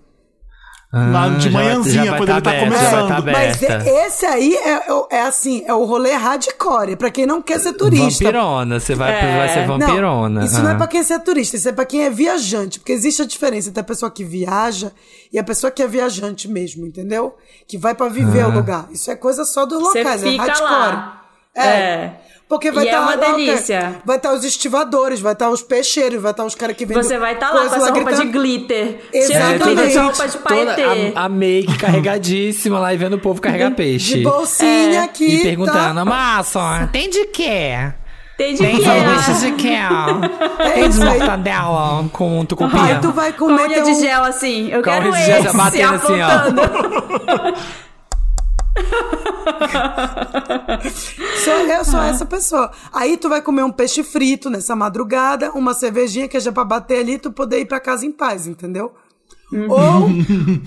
[0.92, 2.90] Lá de já vai- manhãzinha, já vai quando tá ele tá aberto, começando.
[3.10, 3.90] Já vai tá Mas aberta.
[3.90, 7.60] é- esse aí é, é- é assim, é o rolê hardcore, pra quem não quer
[7.60, 8.24] ser turista.
[8.24, 9.38] Vampirona, você vai, É.
[9.38, 10.40] vai ser vampirona.
[10.40, 10.78] Não, isso não é Ah.
[10.78, 12.80] pra quem é turista, isso é pra quem é viajante.
[12.80, 14.92] Porque existe a diferença entre a pessoa que viaja
[15.32, 17.36] e a pessoa que é viajante mesmo, entendeu?
[17.68, 18.48] Que vai pra viver Ah.
[18.48, 18.88] o lugar.
[18.92, 20.72] Isso é coisa só dos locais, é hardcore.
[20.72, 21.22] lá.
[21.56, 21.68] É.
[21.68, 22.22] É.
[22.50, 23.80] Porque vai E é estar uma lá, ó, delícia.
[23.80, 27.04] cara, Vai estar os estivadores, vai estar os peixeiros, vai estar os caras que vendem.
[27.04, 28.32] Você vai estar lá coisa com essa roupa de gritando.
[28.32, 29.00] glitter.
[29.14, 29.64] Exatamente.
[29.64, 31.14] Cheio de Toda- roupa de Toda paetê.
[31.16, 34.16] a, a make carregadíssima lá e vendo o povo carregar peixe.
[34.18, 35.04] De bolsinha É.
[35.04, 35.26] aqui.
[35.36, 36.06] E perguntando, tá?
[36.06, 37.92] Massa, tem de quê?
[38.36, 38.84] Tem de Tem quê?
[38.84, 39.76] sanduíches de quê?
[40.60, 42.78] É Tem de mortadela com tucupim?
[42.80, 43.84] Aí tu vai Com comer unha teu...
[43.84, 44.70] de gel assim.
[44.72, 47.80] Eu Com quero unha de gel esse batendo assim, ó.
[51.44, 52.72] Sou, eu sou essa pessoa.
[52.94, 56.64] Aí tu vai comer um peixe frito nessa madrugada, uma cervejinha que é já pra
[56.64, 58.94] bater ali tu poder ir pra casa em paz, entendeu?
[59.52, 60.10] Ou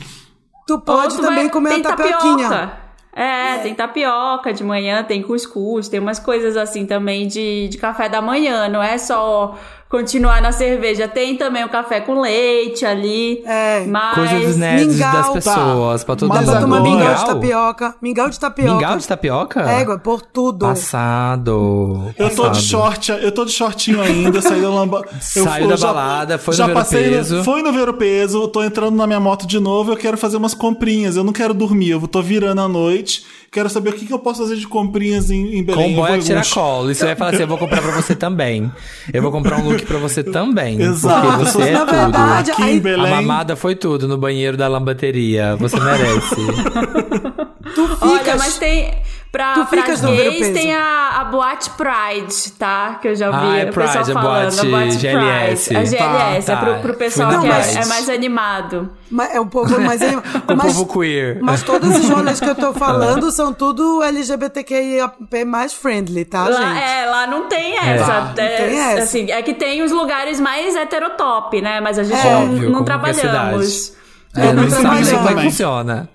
[0.66, 2.48] tu pode Ou tu também vai- comer tem a tapioquinha.
[2.48, 2.82] tapioca.
[3.14, 8.08] É, tem tapioca de manhã, tem cuscuz, tem umas coisas assim também de, de café
[8.08, 8.70] da manhã.
[8.70, 9.54] Não é só
[9.92, 11.06] continuar na cerveja.
[11.06, 13.42] Tem também o café com leite ali.
[13.46, 13.84] É.
[13.86, 14.14] Mas.
[14.14, 15.32] Coisas nerds Mingau, das tá.
[15.54, 16.50] pessoas, pra todo Mas Dá mundo.
[16.52, 17.94] pra tomar mingau de tapioca.
[18.00, 18.72] Mingau de tapioca.
[18.74, 19.60] Mingau de tapioca?
[19.70, 20.66] Égua, por tudo.
[20.66, 22.12] Passado.
[22.18, 25.04] Eu tô de short, eu tô de shortinho ainda, saí da lamba.
[25.36, 27.44] eu- Saiu eu da já- balada, foi no já Ver o passei, Peso.
[27.44, 30.38] Foi no ver o peso, tô entrando na minha moto de novo, eu quero fazer
[30.38, 31.16] umas comprinhas.
[31.16, 33.24] Eu não quero dormir, eu tô virando à noite.
[33.52, 35.90] Quero saber o que, que eu posso fazer de comprinhas em, em Belém.
[35.90, 36.90] Com boy Eu a vou- tiracolo.
[36.90, 38.72] E você vai falar assim: eu vou comprar pra você também.
[39.12, 40.80] Eu vou comprar um look pra você também.
[40.80, 41.26] Exato.
[41.26, 41.90] Porque você é Na tudo.
[41.92, 43.12] verdade, Aqui aí em Belém.
[43.12, 45.54] A mamada foi tudo no banheiro da lambateria.
[45.56, 46.34] Você merece.
[47.74, 48.02] tu ficas...
[48.02, 48.94] Olha, mas tem.
[49.32, 50.52] Pra, Tu pra ficas no ver o gays peso.
[50.52, 52.98] tem a, a Boate Pride, tá?
[53.00, 54.70] Que eu já vi Ah, é o pessoal Pride, a falando.
[54.70, 55.64] boate GLS.
[55.74, 55.76] Pride.
[55.76, 56.78] A GLS, Tá, é pro, tá.
[56.80, 57.78] pro pessoal Fui que é, Pride.
[57.78, 58.90] é mais animado.
[59.10, 60.02] Mas é o povo mais...
[60.02, 61.38] O mas, povo queer.
[61.40, 65.10] mas todos os rolês que eu tô falando são tudo LGBTQIA
[65.46, 66.82] mais friendly, tá, Lá, gente?
[66.82, 68.04] é, lá não tem essa.
[68.04, 69.02] Tá, não é, tem essa.
[69.04, 71.80] Assim, é que tem os lugares mais heterotop, né?
[71.80, 72.32] Mas a gente É.
[72.34, 73.94] não, Óbvio, não é a trabalhamos.
[74.36, 76.08] É, não não sabe como é que também.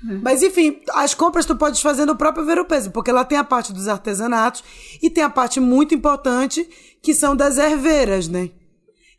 [0.00, 0.20] Funciona.
[0.22, 3.36] Mas enfim, as compras tu pode fazer no próprio Ver o Peso, porque lá tem
[3.38, 4.62] a parte dos artesanatos
[5.02, 6.68] e tem a parte muito importante
[7.02, 8.50] que são das erveiras, né?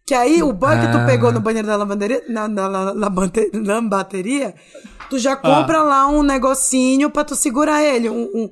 [0.06, 1.06] Que aí o boy que tu Ah.
[1.06, 3.10] pegou no banheiro da lavanderia, na, na, na,
[3.54, 4.56] lambateria,
[5.10, 8.50] tu já compra lá um negocinho pra tu segurar ele, um, um-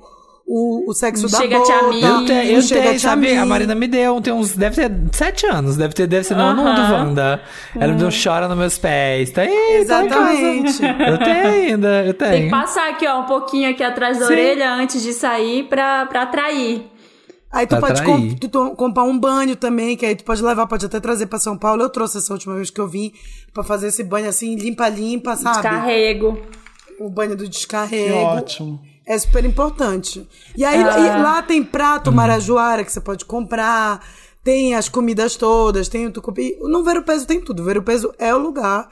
[0.47, 1.95] o, o sexo da chega-te a boca.
[1.97, 3.35] Eu, te, eu chega tenho, te sabe?
[3.35, 4.55] A Marina me deu, tem uns.
[4.55, 6.93] Deve ter sete anos, deve ter, deve ser no ano um do Aham.
[7.07, 7.41] Wanda.
[7.75, 9.29] Ela me deu chora nos meus pés.
[9.31, 10.03] Tá aí, tá.
[10.05, 10.81] Exatamente.
[10.83, 12.31] Eu tenho ainda, eu tenho.
[12.31, 14.33] Tem que passar aqui, ó, um pouquinho aqui atrás da Sim.
[14.33, 16.85] orelha antes de sair pra, pra atrair.
[17.51, 18.05] Aí tu pode atrair.
[18.39, 21.39] com- tu comprar um banho também, que aí tu pode levar, pode até trazer pra
[21.39, 21.81] São Paulo.
[21.81, 23.11] Eu trouxe essa última vez que eu vim
[23.53, 25.55] pra fazer esse banho assim, limpa-limpa, sabe?
[25.55, 26.41] Descarrego.
[26.99, 28.15] O banho do Que descarrego.
[28.17, 28.79] ótimo.
[29.07, 30.27] É super importante.
[30.55, 30.99] E aí Ah.
[30.99, 34.01] e lá tem prato marajoara que você pode comprar,
[34.43, 36.57] tem as comidas todas, tem o tucupi.
[36.61, 37.61] No Ver o Peso tem tudo.
[37.61, 38.89] O Ver o Peso é o lugar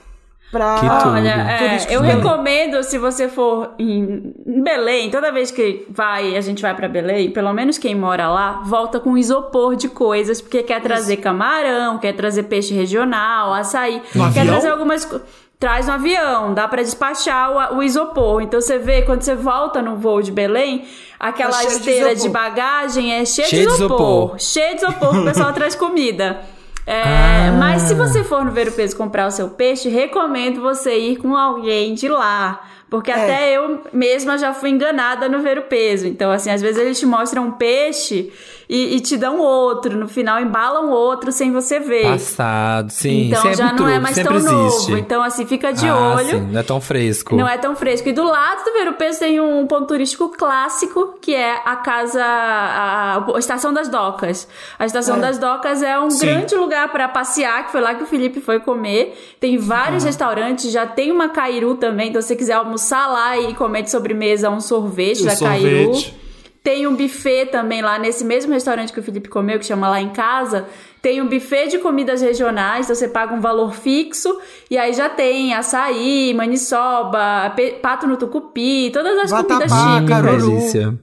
[0.52, 0.76] pra.
[0.76, 1.14] Que tudo.
[1.16, 6.62] Olha, é, eu recomendo se você for em, Belém, toda vez que vai, a gente
[6.62, 10.82] vai pra Belém, pelo menos quem mora lá, volta com isopor de coisas, porque quer
[10.82, 14.46] trazer camarão, quer trazer peixe regional, açaí, No quer avião?
[14.48, 15.20] trazer algumas co-
[15.60, 18.42] Traz no avião, dá pra despachar o, o isopor.
[18.42, 20.86] Então você vê, quando você volta no voo de Belém,
[21.20, 22.32] aquela Tá de esteira de, isopor.
[22.34, 24.36] bagagem é cheia Cheio de de isopor.
[24.38, 26.42] Cheio de isopor, o pessoal traz comida.
[26.86, 27.02] É,
[27.50, 27.52] Ah.
[27.58, 31.16] Mas se você for no Ver o Peso comprar o seu peixe, recomendo você ir
[31.18, 32.62] com alguém de lá.
[32.90, 36.08] Porque até eu mesma já fui enganada no Ver o Peso.
[36.08, 38.32] Então, assim, às vezes eles te mostram um peixe
[38.70, 39.98] e, e te dão outro.
[39.98, 42.04] No final, embalam outro sem você ver.
[42.04, 43.28] Passado, sim.
[43.28, 44.52] então sempre já não truque, é mais tão existe.
[44.52, 44.98] novo.
[44.98, 46.30] Então, assim, fica de Ah, olho.
[46.30, 47.36] sim, não é tão fresco.
[47.36, 48.08] Não é tão fresco.
[48.08, 51.76] E do lado do Ver o Peso tem um ponto turístico clássico, que é a
[51.78, 54.48] casa, a, a Estação das Docas.
[54.78, 56.28] A Estação das Docas é um Sim.
[56.28, 59.18] grande lugar para passear, que foi lá que o Felipe foi comer.
[59.40, 62.75] Tem vários restaurantes, já tem uma Cairu também, então se você quiser almoçar
[63.08, 65.94] lá e comer de sobremesa um sorvete O da Cairu.
[65.94, 66.16] sorvete.
[66.64, 70.02] Tem um buffet também lá nesse mesmo restaurante que o Felipe comeu, que chama Lá
[70.02, 70.66] em Casa.
[71.00, 74.36] Tem um buffet de comidas regionais, então você paga um valor fixo
[74.72, 80.50] e aí já tem açaí, maniçoba, pato no tucupi, todas as Vatapá, comidas caruru.
[80.50, 81.00] delícia.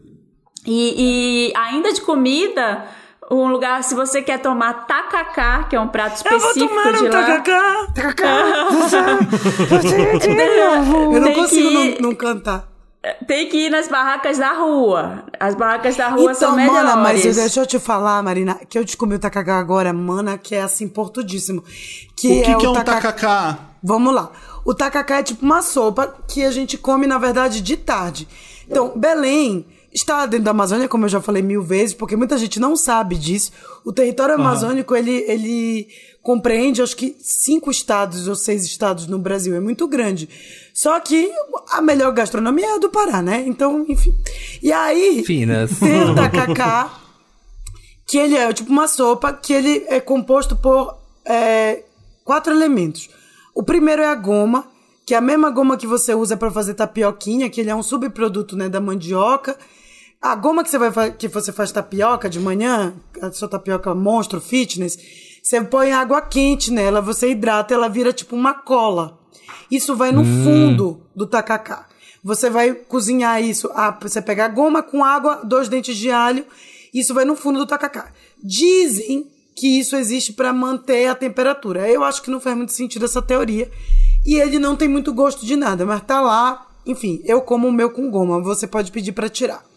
[0.67, 2.85] E, e ainda de comida,
[3.35, 6.93] um lugar, se você quer tomar tacacá, que é um prato específico eu vou tomar
[6.93, 7.11] de um lá.
[7.27, 8.69] tacacá, tacacá.
[11.13, 12.69] Eu não Tem consigo que não, não cantar.
[13.27, 15.25] Tem que ir nas barracas da rua.
[15.41, 16.85] As barracas da rua são Então, melhores.
[16.91, 20.55] mana, mas deixa eu te falar, Marina, que eu descobri o tacacá agora, mana, que
[20.55, 21.65] é assim, portudíssimo.
[22.17, 23.59] Que O que, é que é um taca- tacacá?
[23.83, 24.31] Vamos lá.
[24.65, 28.29] O tacacá é tipo uma sopa que a gente come, na verdade, de tarde.
[28.71, 32.59] Então, Belém está dentro da Amazônia, como eu já falei mil vezes, porque muita gente
[32.59, 33.53] não sabe disso.
[33.85, 35.89] O território amazônico, ele, ele
[36.23, 39.55] compreende, acho que, cinco estados ou seis estados no Brasil.
[39.55, 40.29] É muito grande.
[40.73, 41.31] Só que
[41.71, 43.45] a melhor gastronomia é a do Pará, né?
[43.47, 44.15] Então, enfim.
[44.63, 45.79] E aí, Finas.
[45.79, 46.99] tem o tacacá,
[48.07, 51.83] que ele é tipo uma sopa, que ele é composto por é,
[52.25, 53.11] quatro elementos.
[53.55, 54.67] O primeiro é a goma,
[55.05, 57.83] que é a mesma goma que você usa para fazer tapioquinha, que ele é um
[57.83, 59.59] subproduto né, da mandioca.
[60.23, 64.41] A goma que você, vai, que você faz tapioca de manhã, a sua tapioca monstro
[64.41, 64.97] fitness,
[65.43, 69.19] você põe água quente nela, você hidrata, ela vira tipo uma cola.
[69.69, 71.89] Isso vai no fundo do tacacá.
[72.23, 73.69] Você vai cozinhar isso.
[73.75, 76.47] Ah, você pega a goma com água, dois dentes de alho.
[76.95, 78.13] Isso vai no fundo do tacacá.
[78.41, 81.89] Dizem que isso existe para manter a temperatura.
[81.91, 83.69] Eu acho que não faz muito sentido essa teoria.
[84.25, 86.69] E ele não tem muito gosto de nada, mas tá lá.
[86.87, 88.41] Enfim, eu como o meu com goma.
[88.41, 89.72] Você pode pedir para tirar.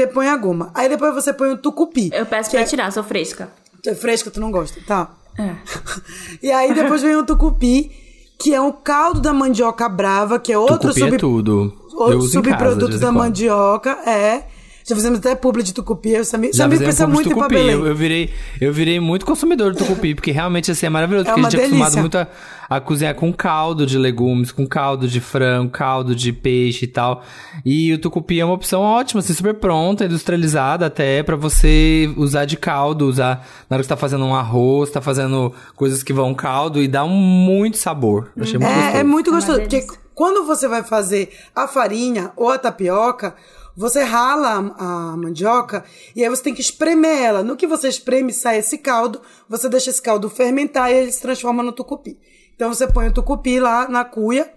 [0.00, 0.70] Você põe a goma.
[0.72, 2.10] Aí depois você põe o tucupi.
[2.10, 3.50] Eu peço pra é- tirar, sou fresca.
[3.82, 4.80] Tu é fresca, tu não gosta.
[4.86, 5.10] Tá.
[6.42, 7.90] e aí depois vem o tucupi,
[8.38, 11.14] que é um caldo da mandioca brava, que é outro, Tucupi sub...
[11.14, 11.72] é tudo.
[11.92, 13.90] Outro subproduto da mandioca.
[14.06, 14.44] É.
[14.84, 16.10] Já fizemos até publi de tucupi.
[16.10, 17.54] Eu Samir, Já Samir fizemos pensa publi muito de em.
[17.54, 17.74] Belém.
[17.74, 21.28] Eu, eu virei, eu virei muito consumidor do tucupi, porque realmente assim, é maravilhoso.
[21.28, 22.00] É porque a gente é acostumado delícia.
[22.00, 26.84] muito a, a cozinhar com caldo de legumes, com caldo de frango, caldo de peixe
[26.86, 27.22] e tal.
[27.64, 32.44] E o tucupi é uma opção ótima, assim, super pronta, industrializada até, pra você usar
[32.44, 36.12] de caldo, usar na hora que você tá fazendo um arroz, tá fazendo coisas que
[36.12, 38.30] vão caldo e dá um muito sabor.
[38.36, 38.96] Eu achei muito É, gostoso.
[38.96, 39.98] é muito gostoso, porque delícia.
[40.14, 43.34] quando você vai fazer a farinha ou a tapioca,
[43.76, 47.42] você rala a, a mandioca e aí você tem que espremer ela.
[47.42, 51.20] No que você espreme, sai esse caldo, você deixa esse caldo fermentar e ele se
[51.22, 52.18] transforma no tucupi.
[52.54, 54.50] Então você põe o tucupi lá na cuia,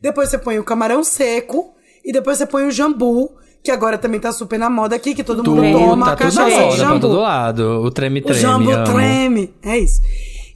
[0.00, 3.30] depois você põe o camarão seco e depois você põe o jambu,
[3.62, 6.48] que agora também tá super na moda aqui, que todo mundo Tudo, toma tá cachaça
[6.48, 7.00] de moda, pra jambu.
[7.00, 7.62] todo lado.
[7.82, 8.84] O O treme-treme, jambu amo.
[8.84, 9.54] treme.
[9.62, 10.00] É isso.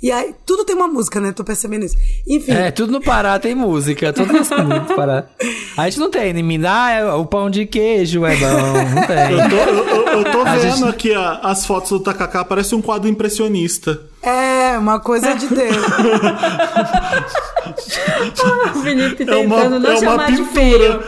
[0.04, 1.32] E aí, tudo tem uma música, né?
[1.32, 1.96] Tô percebendo isso.
[2.28, 2.52] Enfim.
[2.52, 5.24] É, tudo no Pará tem música, tudo do Pará.
[5.78, 9.00] A gente não tem, em Minas, ah, é- o pão de queijo é bom, não
[9.00, 9.48] Eu tem.
[9.48, 12.74] tô, eu, eu- eu tô A vendo gente- aqui a- as fotos do Takaká, parece
[12.74, 13.98] um quadro impressionista.
[14.22, 15.76] É, uma coisa de Deus.
[18.74, 20.52] O Felipe É uma, tentando não é uma chamar de pintura.
[20.52, 21.02] feio.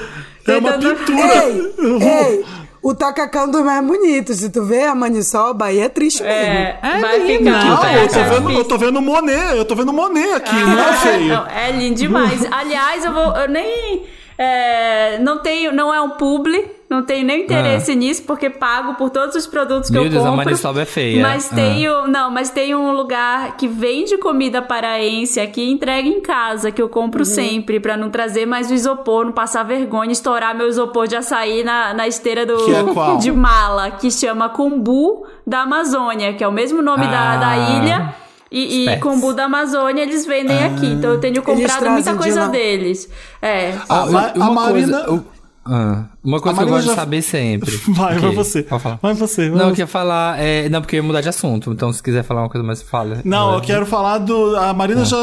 [0.47, 1.45] É uma Tentando- pintura.
[1.45, 2.45] ei, ei,
[2.88, 4.33] o tacacão do mais bonito.
[4.35, 6.37] Se tu vê a maniçoba, aí é triste mesmo.
[6.37, 7.64] É, É vai lindo ficar.
[7.64, 10.88] Não, eu tô, vendo, eu tô vendo Monet, eu tô vendo Monet aqui, não é
[10.90, 11.29] Ah, feio.
[11.35, 12.46] não, é lindo demais.
[12.51, 13.35] Aliás, eu vou.
[13.37, 14.05] Eu nem.
[14.38, 15.72] É, não tenho.
[15.72, 16.77] Não é um publi.
[16.88, 20.01] Não tenho nem interesse nisso, porque pago por todos os produtos que Ah.
[20.03, 20.44] Meu eu Deus, a compro.
[20.44, 21.20] Maniçoba é feia.
[21.20, 21.55] Mas Ah.
[21.57, 22.07] tenho.
[22.07, 26.81] Não, mas tem um lugar que vende comida paraense aqui e entrega em casa, que
[26.81, 31.09] eu compro sempre, pra não trazer mais o isopor, não passar vergonha, estourar meu isopor
[31.09, 36.35] de açaí na, na esteira do, Que é de mala, que chama Cumbu da Amazônia,
[36.35, 37.37] que é o mesmo nome da, Ah.
[37.37, 38.14] da ilha.
[38.51, 39.03] E, e Specs.
[39.03, 40.87] Cumbu da Amazônia eles vendem aqui.
[40.87, 42.49] Então eu tenho comprado muita de coisa lá.
[42.49, 43.09] deles.
[43.43, 43.75] É.
[43.89, 45.25] Ah, Ma- uma a Marina- Coisa, o-
[45.69, 47.77] ah, uma coisa A que eu gosto de já- saber sempre.
[47.89, 48.63] Vai, vai você.
[48.63, 48.99] Pode falar.
[49.03, 49.49] Vai você.
[49.49, 49.71] vai Não, eu você.
[49.73, 50.39] queria falar.
[50.41, 51.73] é, não, porque eu ia mudar de assunto.
[51.73, 53.21] Então, se quiser falar uma coisa mais, fala.
[53.25, 54.57] Não, eu quero falar do.
[54.57, 55.17] A Marina já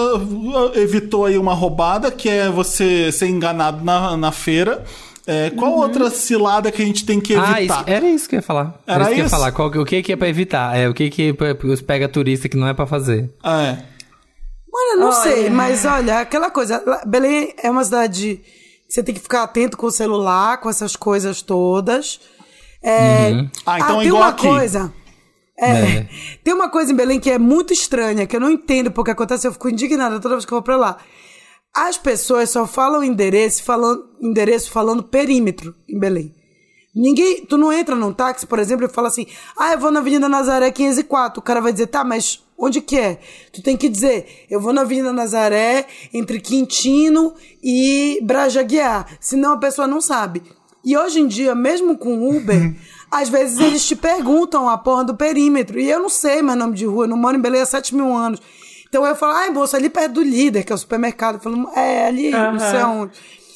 [0.76, 4.84] evitou aí uma roubada, que é você ser enganado na, na feira.
[5.26, 7.84] É, qual outra cilada que a gente tem que Ah, isso- evitar?
[7.88, 8.78] era isso que eu ia falar.
[8.86, 9.52] Era isso que eu ia falar.
[9.54, 10.76] Qual, o que, que é pra evitar?
[10.78, 13.34] É, o que que pra- os pega turista que não é pra fazer?
[13.44, 13.78] É.
[14.72, 15.16] Mano, eu não Olha.
[15.22, 16.84] sei, mas olha, aquela coisa.
[17.06, 18.42] Belém é uma cidade
[18.88, 22.20] que você tem que ficar atento com o celular, com essas coisas todas.
[22.84, 24.46] É, Ah, então é tem igual uma aqui.
[24.48, 24.94] coisa.
[25.58, 26.08] É, É.
[26.44, 29.48] Tem uma coisa em Belém que é muito estranha, que eu não entendo porque acontece,
[29.48, 30.98] eu fico indignada toda vez que eu vou pra lá.
[31.76, 36.36] As pessoas só falam endereço falando, endereço falando perímetro em Belém.
[36.96, 39.26] Ninguém, tu não entra num táxi, por exemplo, e fala assim:
[39.58, 41.40] "Ah, eu vou na Avenida Nazaré 504".
[41.40, 43.20] O cara vai dizer: "Tá, mas onde que é?".
[43.52, 47.34] Tu tem que dizer: "Eu vou na Avenida Nazaré entre Quintino
[47.64, 49.08] e Braja Guiar".
[49.20, 50.44] Senão a pessoa não sabe.
[50.86, 52.76] E hoje em dia, mesmo com Uber,
[53.10, 55.80] às vezes eles te perguntam a porra do perímetro.
[55.80, 57.96] E eu não sei meu nome de rua, eu não moro em Belém há 7
[57.96, 58.40] mil anos.
[58.94, 61.38] Então eu falo, ai, moça, ali perto do líder, que é o supermercado.
[61.38, 63.12] Eu falo, é, ali, não sei aonde.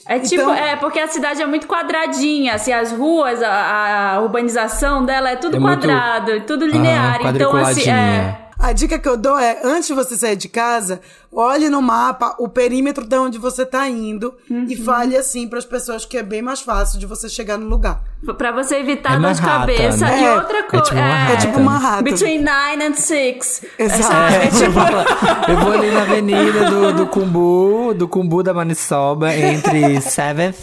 [0.07, 4.21] É tipo, Então- é porque a cidade é muito quadradinha, assim, as ruas, a, a
[4.21, 7.19] urbanização dela é tudo É muito- quadrado, é tudo linear.
[7.35, 8.46] Então, assim, é.
[8.59, 10.99] A dica que eu dou é, antes de você sair de casa,
[11.31, 14.83] olhe no mapa o perímetro de onde você tá indo e Uhum.
[14.83, 18.01] fale assim para as pessoas que é bem mais fácil de você chegar no lugar.
[18.35, 20.05] pra você evitar É dor de cabeça.
[20.07, 20.21] né?
[20.21, 20.85] E É, outra é coisa.
[20.85, 21.33] tipo Manhattan.
[21.33, 22.03] É tipo Manhattan.
[22.03, 23.61] Between nine and six.
[23.77, 24.33] Exato.
[24.33, 29.97] É, tipo, Eu vou ali na avenida do, do Cumbu, do Cumbu da Maniçoba, entre
[30.01, 30.55] 7th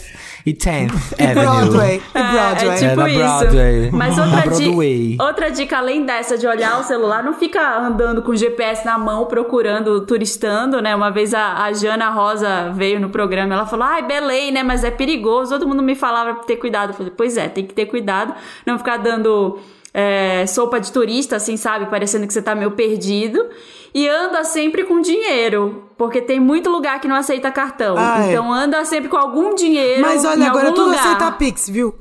[0.45, 1.45] e 10th E Avenue.
[1.45, 2.01] Broadway.
[2.13, 2.69] E Broadway.
[2.69, 3.17] é tipo É, na isso.
[3.19, 3.89] Broadway.
[3.91, 5.09] Mas outra, Broadway.
[5.15, 8.85] di outra dica, além dessa de olhar o celular, não fica andando com o GPS
[8.85, 10.95] na mão procurando, turistando, né?
[10.95, 14.61] Uma vez a, a Jana Rosa veio no programa, ela falou: ai, Belém, né?
[14.63, 15.51] Mas é perigoso.
[15.51, 16.89] Todo mundo me falava pra ter cuidado.
[16.89, 18.33] Eu falei: pois é, tem que ter cuidado,
[18.65, 19.59] não ficar dando.
[19.97, 21.85] É, sopa de turista, assim, sabe?
[21.85, 23.47] Parecendo que você tá meio perdido.
[23.93, 25.85] E anda sempre com dinheiro.
[25.97, 27.95] Porque tem muito lugar que não aceita cartão.
[27.97, 28.31] Ah, é.
[28.31, 30.01] então anda sempre com algum dinheiro.
[30.01, 30.99] Mas em olha, agora algum tudo lugar.
[30.99, 31.95] aceita Pix, viu?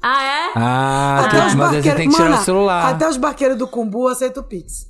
[0.00, 0.50] Ah, é?
[0.56, 2.94] Ah, Até tem- os mas aí você barqueiros- tem que tirar Mana, o celular.
[2.94, 4.86] Até os barqueiros do Cumbu aceitam o Pix.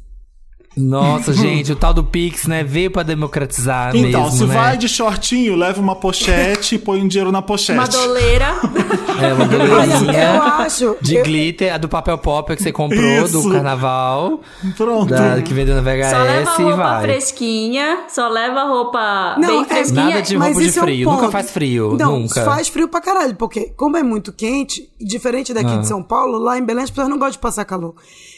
[0.79, 2.63] Nossa, gente, o tal do Pix, né?
[2.63, 4.55] Veio pra democratizar Então, mesmo, se né?
[4.55, 7.79] vai de shortinho, leva uma pochete e põe um dinheiro na pochete.
[7.79, 8.55] Uma doleira.
[9.19, 10.97] É, uma acho.
[11.01, 13.43] de eu- glitter, a do papel pop que você comprou Isso.
[13.43, 14.41] do carnaval,
[14.77, 15.11] Pronto.
[15.11, 17.03] da- que vendeu na VHS Só leva e roupa vai.
[17.03, 17.99] fresquinha.
[18.09, 20.05] Só leva roupa Não, bem é- fresquinha.
[20.05, 22.45] Nada de Mas roupa de isso é um frio, nunca faz frio, Não, nunca.
[22.45, 25.79] faz frio pra caralho, porque como é muito quente, diferente daqui Ah.
[25.79, 27.95] de São Paulo, lá em Belém as pessoas não gostam de passar calor.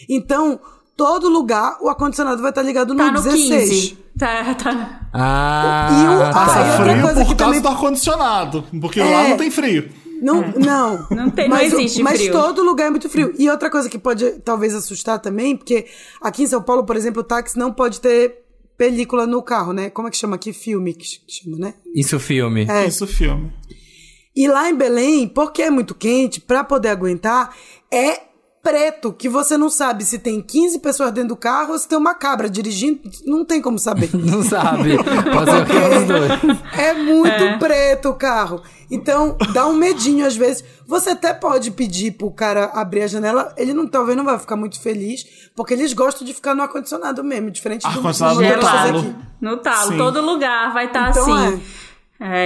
[0.08, 0.58] Então,
[1.00, 3.70] todo lugar o ar-condicionado vai estar ligado no Tá no 16.
[3.70, 3.98] 15.
[4.18, 5.08] Tá, tá.
[5.14, 6.32] Ah, E o- tá.
[6.34, 8.64] Passa Ah, outra frio coisa por que causa também- do ar-condicionado.
[8.82, 9.04] Porque É.
[9.04, 9.88] lá não tem frio.
[10.20, 11.06] Não, não.
[11.10, 12.32] Não tem- não mas, o- existe mas frio.
[12.32, 13.32] todo lugar é muito frio.
[13.38, 15.86] E outra coisa que pode talvez assustar também, porque
[16.20, 18.42] aqui em São Paulo, por exemplo, o táxi não pode ter
[18.76, 19.88] película no carro, né?
[19.88, 20.52] Como é que chama aqui?
[20.52, 21.74] Filme que chama, né?
[21.94, 22.66] Isso filme.
[22.68, 22.86] É.
[22.86, 23.50] Isso, filme.
[24.36, 27.54] E lá em Belém, porque é muito quente, pra poder aguentar,
[27.90, 28.20] é
[28.62, 31.96] preto, que você não sabe se tem 15 pessoas dentro do carro ou se tem
[31.96, 34.10] uma cabra dirigindo, não tem como saber.
[34.20, 34.96] Não sabe.
[34.96, 36.60] Pode ser é os dois.
[36.78, 38.62] É muito preto o carro.
[38.90, 40.64] Então, dá um medinho às vezes.
[40.86, 44.56] Você até pode pedir pro cara abrir a janela, ele não talvez não vai ficar
[44.56, 48.54] muito feliz, porque eles gostam de ficar no ar-condicionado mesmo, diferente do Ar-condicionado do no
[48.54, 49.16] que talo.
[49.40, 49.98] No talo, Sim.
[49.98, 51.54] todo lugar vai estar Então, assim.
[51.54, 51.60] É,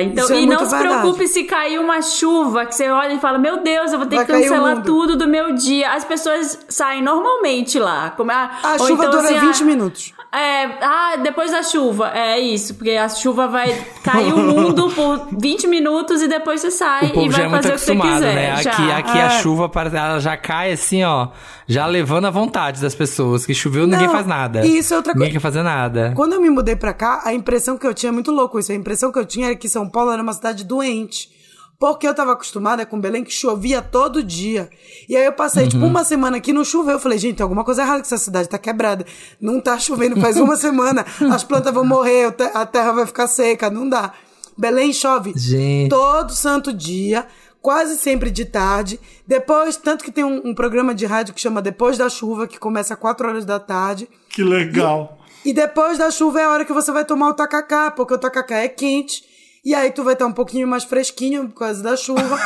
[0.04, 1.00] então, Isso é e não se verdade.
[1.00, 4.16] preocupe se cair uma chuva, que você olha e fala, meu Deus, eu vou ter
[4.16, 5.90] Vai que cancelar tudo do meu dia.
[5.92, 8.10] As pessoas saem normalmente lá.
[8.10, 10.14] Como a, A chuva então, dura assim, 20 ah, minutos.
[10.36, 12.10] É, ah, depois da chuva.
[12.14, 13.72] É isso, porque a chuva vai
[14.02, 17.72] cair o mundo por 20 minutos e depois você sai e vai é fazer o
[17.72, 18.34] que você quiser.
[18.34, 18.62] né?
[18.62, 18.70] já.
[18.72, 19.30] Aqui, aqui a É.
[19.40, 21.28] chuva ela já cai assim, ó.
[21.66, 23.46] Já levando a vontade das pessoas.
[23.46, 24.66] Que choveu, ninguém Não, faz nada.
[24.66, 25.38] e isso é outra Ninguém coisa.
[25.38, 26.12] quer fazer nada.
[26.16, 28.72] Quando eu me mudei pra cá, a impressão que eu tinha é muito louco isso.
[28.72, 31.33] A impressão que eu tinha era que São Paulo era uma cidade doente.
[31.78, 34.70] Porque eu tava acostumada com Belém que chovia todo dia.
[35.08, 36.94] E aí eu passei, tipo, uma semana aqui não choveu.
[36.94, 39.04] Eu falei, gente, tem alguma coisa errada que essa cidade tá quebrada.
[39.40, 41.04] Não tá chovendo faz uma semana.
[41.32, 43.68] As plantas vão morrer, a terra vai ficar seca.
[43.68, 44.12] Não dá.
[44.56, 45.90] Belém chove Gente.
[45.90, 47.26] todo santo dia,
[47.60, 49.00] quase sempre de tarde.
[49.26, 52.58] Depois, tanto que tem um, um programa de rádio que chama Depois da Chuva, que
[52.58, 54.08] começa às 4 horas da tarde.
[54.30, 55.18] Que legal.
[55.44, 58.18] E depois da chuva é a hora que você vai tomar o tacacá, porque o
[58.18, 59.33] tacacá é quente.
[59.64, 62.38] E aí tu vai estar um pouquinho mais fresquinho por causa da chuva.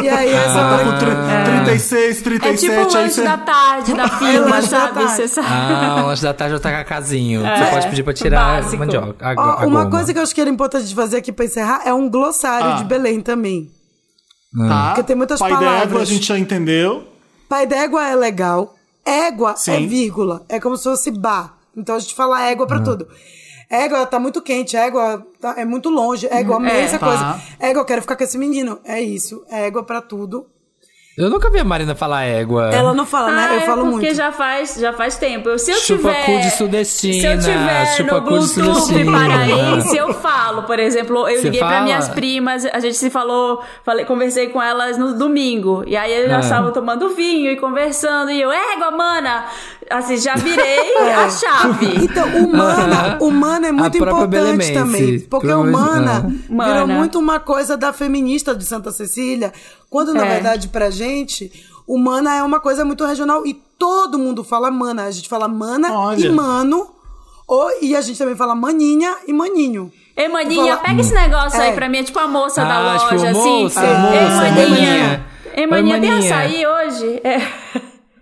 [0.00, 0.98] e aí essa Tá hora com que...
[1.00, 3.22] tri- 36, É 37, tipo o lanche você...
[3.24, 4.94] da tarde da firma, lanche da sabe?
[4.94, 5.12] tarde.
[5.12, 5.48] Você sabe.
[5.50, 7.44] Ah, o lanche da tarde eu tá casinho.
[7.44, 8.76] É, Você pode pedir pra tirar básico.
[8.76, 9.26] a mandioca.
[9.26, 9.90] A, Ó, a uma goma.
[9.90, 12.68] coisa que eu acho que era importante de fazer aqui pra encerrar é um glossário
[12.68, 12.74] Ah.
[12.74, 13.68] de Belém também.
[14.56, 14.86] Tá.
[14.90, 15.80] Porque tem muitas Pai palavras.
[15.88, 17.04] d'égua, a gente já entendeu.
[17.48, 18.74] Pai d'égua é legal.
[19.04, 19.88] Égua é Sim.
[19.88, 20.44] vírgula.
[20.48, 21.54] É como se fosse bar.
[21.76, 23.08] Então a gente fala égua pra tudo.
[23.70, 26.80] Égua tá muito quente, égua tá- é muito longe, égua é É.
[26.82, 27.06] essa Tá.
[27.06, 27.40] coisa.
[27.60, 28.80] Égua, eu quero ficar com esse menino.
[28.84, 29.44] É isso.
[29.50, 30.44] Égua pra tudo.
[31.18, 32.70] Eu nunca vi a Marina falar égua.
[32.72, 33.46] Ela não fala, né?
[33.50, 34.14] Ah, Eu é falo porque muito.
[34.16, 35.58] já faz, já faz tempo.
[35.58, 40.14] Se eu Chupa tiver, cu de sudestina, Se eu tiver chupa no Bluetooth paraense, eu
[40.14, 40.62] falo.
[40.62, 41.72] Por exemplo, eu Você liguei fala?
[41.72, 45.84] pra minhas primas, a gente se falou, falei, conversei com elas no domingo.
[45.86, 46.40] E aí elas Ah.
[46.40, 48.30] estavam tomando vinho e conversando.
[48.30, 49.44] E eu, égua, mana!
[49.90, 51.14] Assim, já virei É.
[51.14, 52.04] a chave.
[52.04, 54.72] Então, humana, humana é muito importante belemense.
[54.72, 55.20] também.
[55.20, 56.28] Porque humana ah.
[56.28, 56.86] virou Mana.
[56.86, 59.52] muito uma coisa da feminista de Santa Cecília.
[59.90, 60.28] Quando, na É.
[60.34, 61.50] verdade, pra gente,
[61.88, 63.44] humana é uma coisa muito regional.
[63.44, 65.04] E todo mundo fala mana.
[65.06, 66.24] A gente fala mana Olha.
[66.24, 66.86] e mano.
[67.48, 69.90] Ou, e a gente também fala maninha e maninho.
[70.16, 71.72] Ei, maninha, Fala- pega esse negócio aí É.
[71.72, 71.98] pra mim.
[71.98, 73.62] É tipo a moça da Ah, loja, tipo, assim.
[73.62, 74.68] moça, Ei, moça, maninha.
[74.68, 75.26] maninha.
[75.54, 76.36] Ei, Oi, maninha, tem maninha.
[76.36, 77.20] açaí hoje?
[77.24, 77.38] É.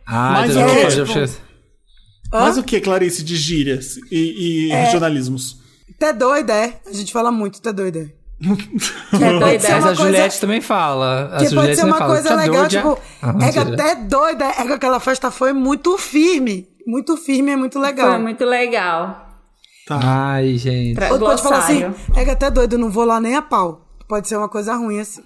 [0.06, 1.47] Ah, Mas pode- Tipo,
[2.32, 4.84] já- Mas o que, Clarice, de gírias e, e É.
[4.84, 5.58] regionalismos?
[5.98, 6.74] Tá doida, é?
[6.86, 8.10] A gente fala muito, tá doida.
[8.40, 11.24] É Pode ser Mas a coisa- Juliette também fala.
[11.24, 12.12] A Que pode Juliette ser também uma fala.
[12.14, 12.68] coisa Tá legal, doida?
[12.68, 13.74] tipo, Ah, é mentira.
[13.74, 16.68] até doida, é que aquela festa foi muito firme.
[16.86, 18.10] Muito firme, é muito legal.
[18.10, 19.26] Foi muito legal.
[19.88, 19.98] Tá.
[20.02, 21.02] Ai, gente.
[21.04, 21.82] Outro pode falar assim,
[22.14, 23.86] é que até doido, não vou lá nem a pau.
[24.08, 25.22] Pode ser uma coisa ruim assim.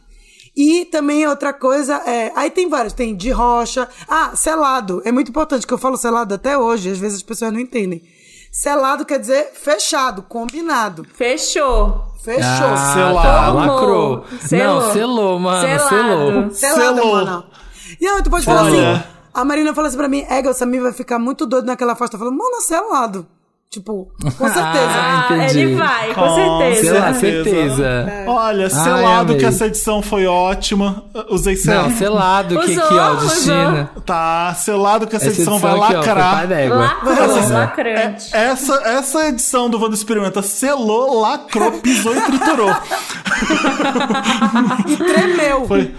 [0.57, 3.89] E também outra coisa, é, aí tem vários, tem de rocha.
[4.07, 5.01] Ah, selado.
[5.05, 8.03] É muito importante que eu falo selado até hoje, às vezes as pessoas não entendem.
[8.51, 11.07] Selado quer dizer fechado, combinado.
[11.15, 12.05] Fechou.
[12.23, 12.43] Fechou.
[12.45, 13.23] Ah, Selado.
[13.23, 13.75] tá, Formou.
[13.75, 14.25] lacrou.
[14.47, 14.81] Selou.
[14.83, 15.61] Não, selou, mano.
[15.69, 15.89] Selado.
[15.89, 16.51] Selou.
[16.53, 17.13] Selado, Selou.
[17.15, 17.45] mano.
[18.01, 18.93] E aí tu pode falar Olha.
[18.93, 21.97] assim, a Marina fala assim pra mim, Ega, o Samir vai ficar muito doido naquela
[21.97, 22.17] festa.
[22.17, 23.27] Eu falo, mano, selado.
[23.73, 24.61] Tipo, com certeza.
[24.61, 25.59] Ah, Ah, entendi.
[25.61, 26.81] ele vai, com, Com certeza.
[26.83, 27.45] Sei lá, certeza.
[27.45, 28.25] certeza.
[28.27, 29.37] Olha, Ai, selado amei.
[29.39, 31.05] que essa edição foi ótima.
[31.31, 31.93] Usei Não, selado.
[31.95, 33.29] selado que Usou, aqui, ó, usou.
[33.31, 33.91] Destina.
[34.05, 36.47] Tá, selado que essa, Essa edição, edição vai aqui, ó, lacrar.
[36.47, 36.77] d'égua.
[36.77, 38.37] Lacrou, lacrante.
[38.37, 42.71] Essa, essa edição do Vando Experimenta selou, lacrou, pisou e triturou.
[44.87, 45.67] E tremeu.
[45.67, 45.95] Foi.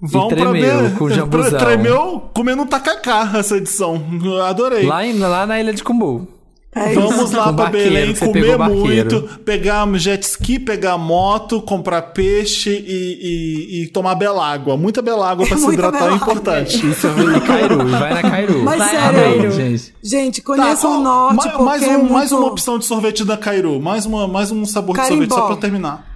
[0.00, 1.50] Vão pra tremeu ver- com o jambuzão.
[1.50, 4.02] pra- Tremeu comendo um tacacá essa edição.
[4.48, 4.84] Adorei.
[4.86, 6.26] Lá, em- lá na Ilha de Cumbu.
[6.74, 7.36] É Vamos isso.
[7.36, 13.86] lá barqueiro, Belém comer muito, pegar jet ski, pegar moto, comprar peixe e, e- e
[13.88, 14.74] tomar belágua.
[14.74, 16.76] Muita belágua pra se Muita hidratar é importante.
[16.90, 18.62] Isso em Cairu, vai na Cairu.
[18.64, 19.50] Mas Vai sério, na Cairu.
[19.50, 19.94] gente.
[20.02, 22.12] gente, Tá, conheçam qual- o norte mais, um- é muito...
[22.14, 23.78] mais uma opção de sorvete da Cairu.
[23.78, 25.34] Mais, uma, mais um sabor de sorvete Carimbó.
[25.34, 26.06] só pra terminar.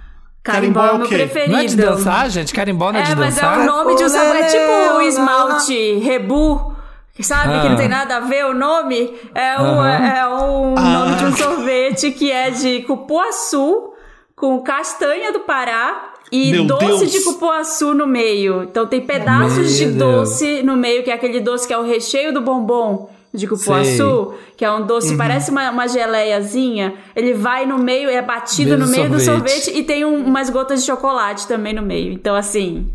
[0.41, 1.15] Carimbó é o meu quê?
[1.17, 1.51] preferido.
[1.51, 2.51] Não é de dançar, gente?
[2.53, 3.59] Carimbó não é, É, de mas é dançar?
[3.59, 4.35] o nome de um sabor.
[4.37, 6.73] É tipo o esmalte rebu.
[7.21, 7.61] Sabe Ah.
[7.61, 9.13] que não tem nada a ver o nome?
[9.33, 10.07] É um, Aham.
[10.07, 10.81] é um Ah.
[10.81, 13.93] nome de um sorvete que é de cupuaçu
[14.35, 17.11] com castanha do Pará e Meu doce Deus.
[17.11, 18.63] de cupuaçu no meio.
[18.63, 19.97] Então tem pedaços Meu de Deus.
[20.29, 24.33] doce no meio, que é aquele doce que é o recheio do bombom de cupuaçu,
[24.55, 25.17] que é um doce, Uhum.
[25.17, 26.93] parece uma, uma geleiazinha.
[27.15, 29.63] Ele vai no meio, é batido Meio no do meio do sorvete.
[29.65, 32.13] sorvete e tem um- umas gotas de chocolate também no meio.
[32.13, 32.89] Então, assim,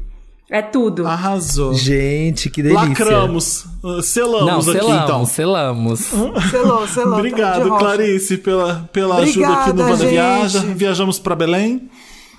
[0.53, 1.07] é tudo.
[1.07, 1.72] Arrasou.
[1.72, 2.88] Gente, que delícia.
[2.88, 3.64] Lacramos.
[4.03, 5.26] Selamos Não, aqui, selamos, então.
[5.26, 6.00] selamos.
[6.50, 7.12] Selou, selou.
[7.12, 7.68] tá Obrigado.
[7.78, 10.11] Clarice, pela, pela ajuda aqui no Obrigada, gente.
[10.11, 10.61] Viaja.
[10.61, 11.88] Viajamos pra Belém.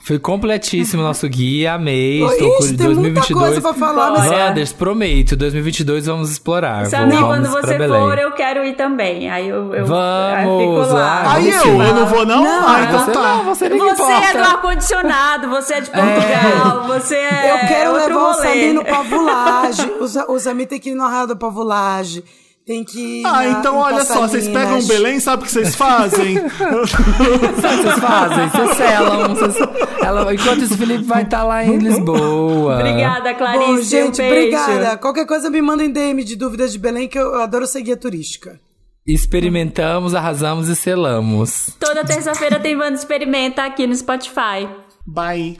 [0.06, 2.22] Foi completíssimo o nosso guia, amei.
[2.26, 3.39] Ixi, Estou com tem muita 2022.
[3.45, 4.47] coisa pra falar, mas Bora.
[4.47, 6.86] Wanders, prometo, 2022 vamos explorar.
[6.88, 8.01] Samir, vamos quando você Belém.
[8.01, 9.30] for, eu quero ir também.
[9.30, 11.34] Aí eu, eu Vamos aí eu fico lá.
[11.34, 12.43] Aí eu, eu não vou não?
[12.43, 13.22] Não, ah, então Você tá.
[13.22, 14.26] não, você nem Você importa.
[14.28, 17.51] é do ar-condicionado, você é de Portugal, você é.
[17.54, 18.41] Eu quero outro levar o rolê.
[18.49, 19.91] Samir no Pavulage.
[20.01, 22.26] O, o Samir tem que ir no Arraial do Pavulage.
[22.66, 25.76] Tem que ir Ah, na- então olha só, vocês pegam Belém, sabe o que vocês
[25.76, 26.36] fazem?
[26.49, 28.47] Sabe o que vocês fazem?
[28.49, 29.36] Vocês selam.
[29.36, 29.55] Vocês...
[30.01, 30.34] Ela...
[30.34, 32.76] Enquanto isso, o Felipe vai estar lá em Lisboa.
[32.80, 33.66] Obrigada, Clarice.
[33.68, 34.55] Bom, gente, um beijo.
[34.57, 34.97] obrigada.
[34.97, 38.57] Qualquer coisa me mandem DM de dúvidas de Belém, que eu adoro ser guia turística.
[39.05, 41.70] Experimentamos, arrasamos e selamos.
[41.78, 44.70] Toda terça-feira tem Wanda Experimenta aqui no Spotify.
[45.05, 45.59] Bye.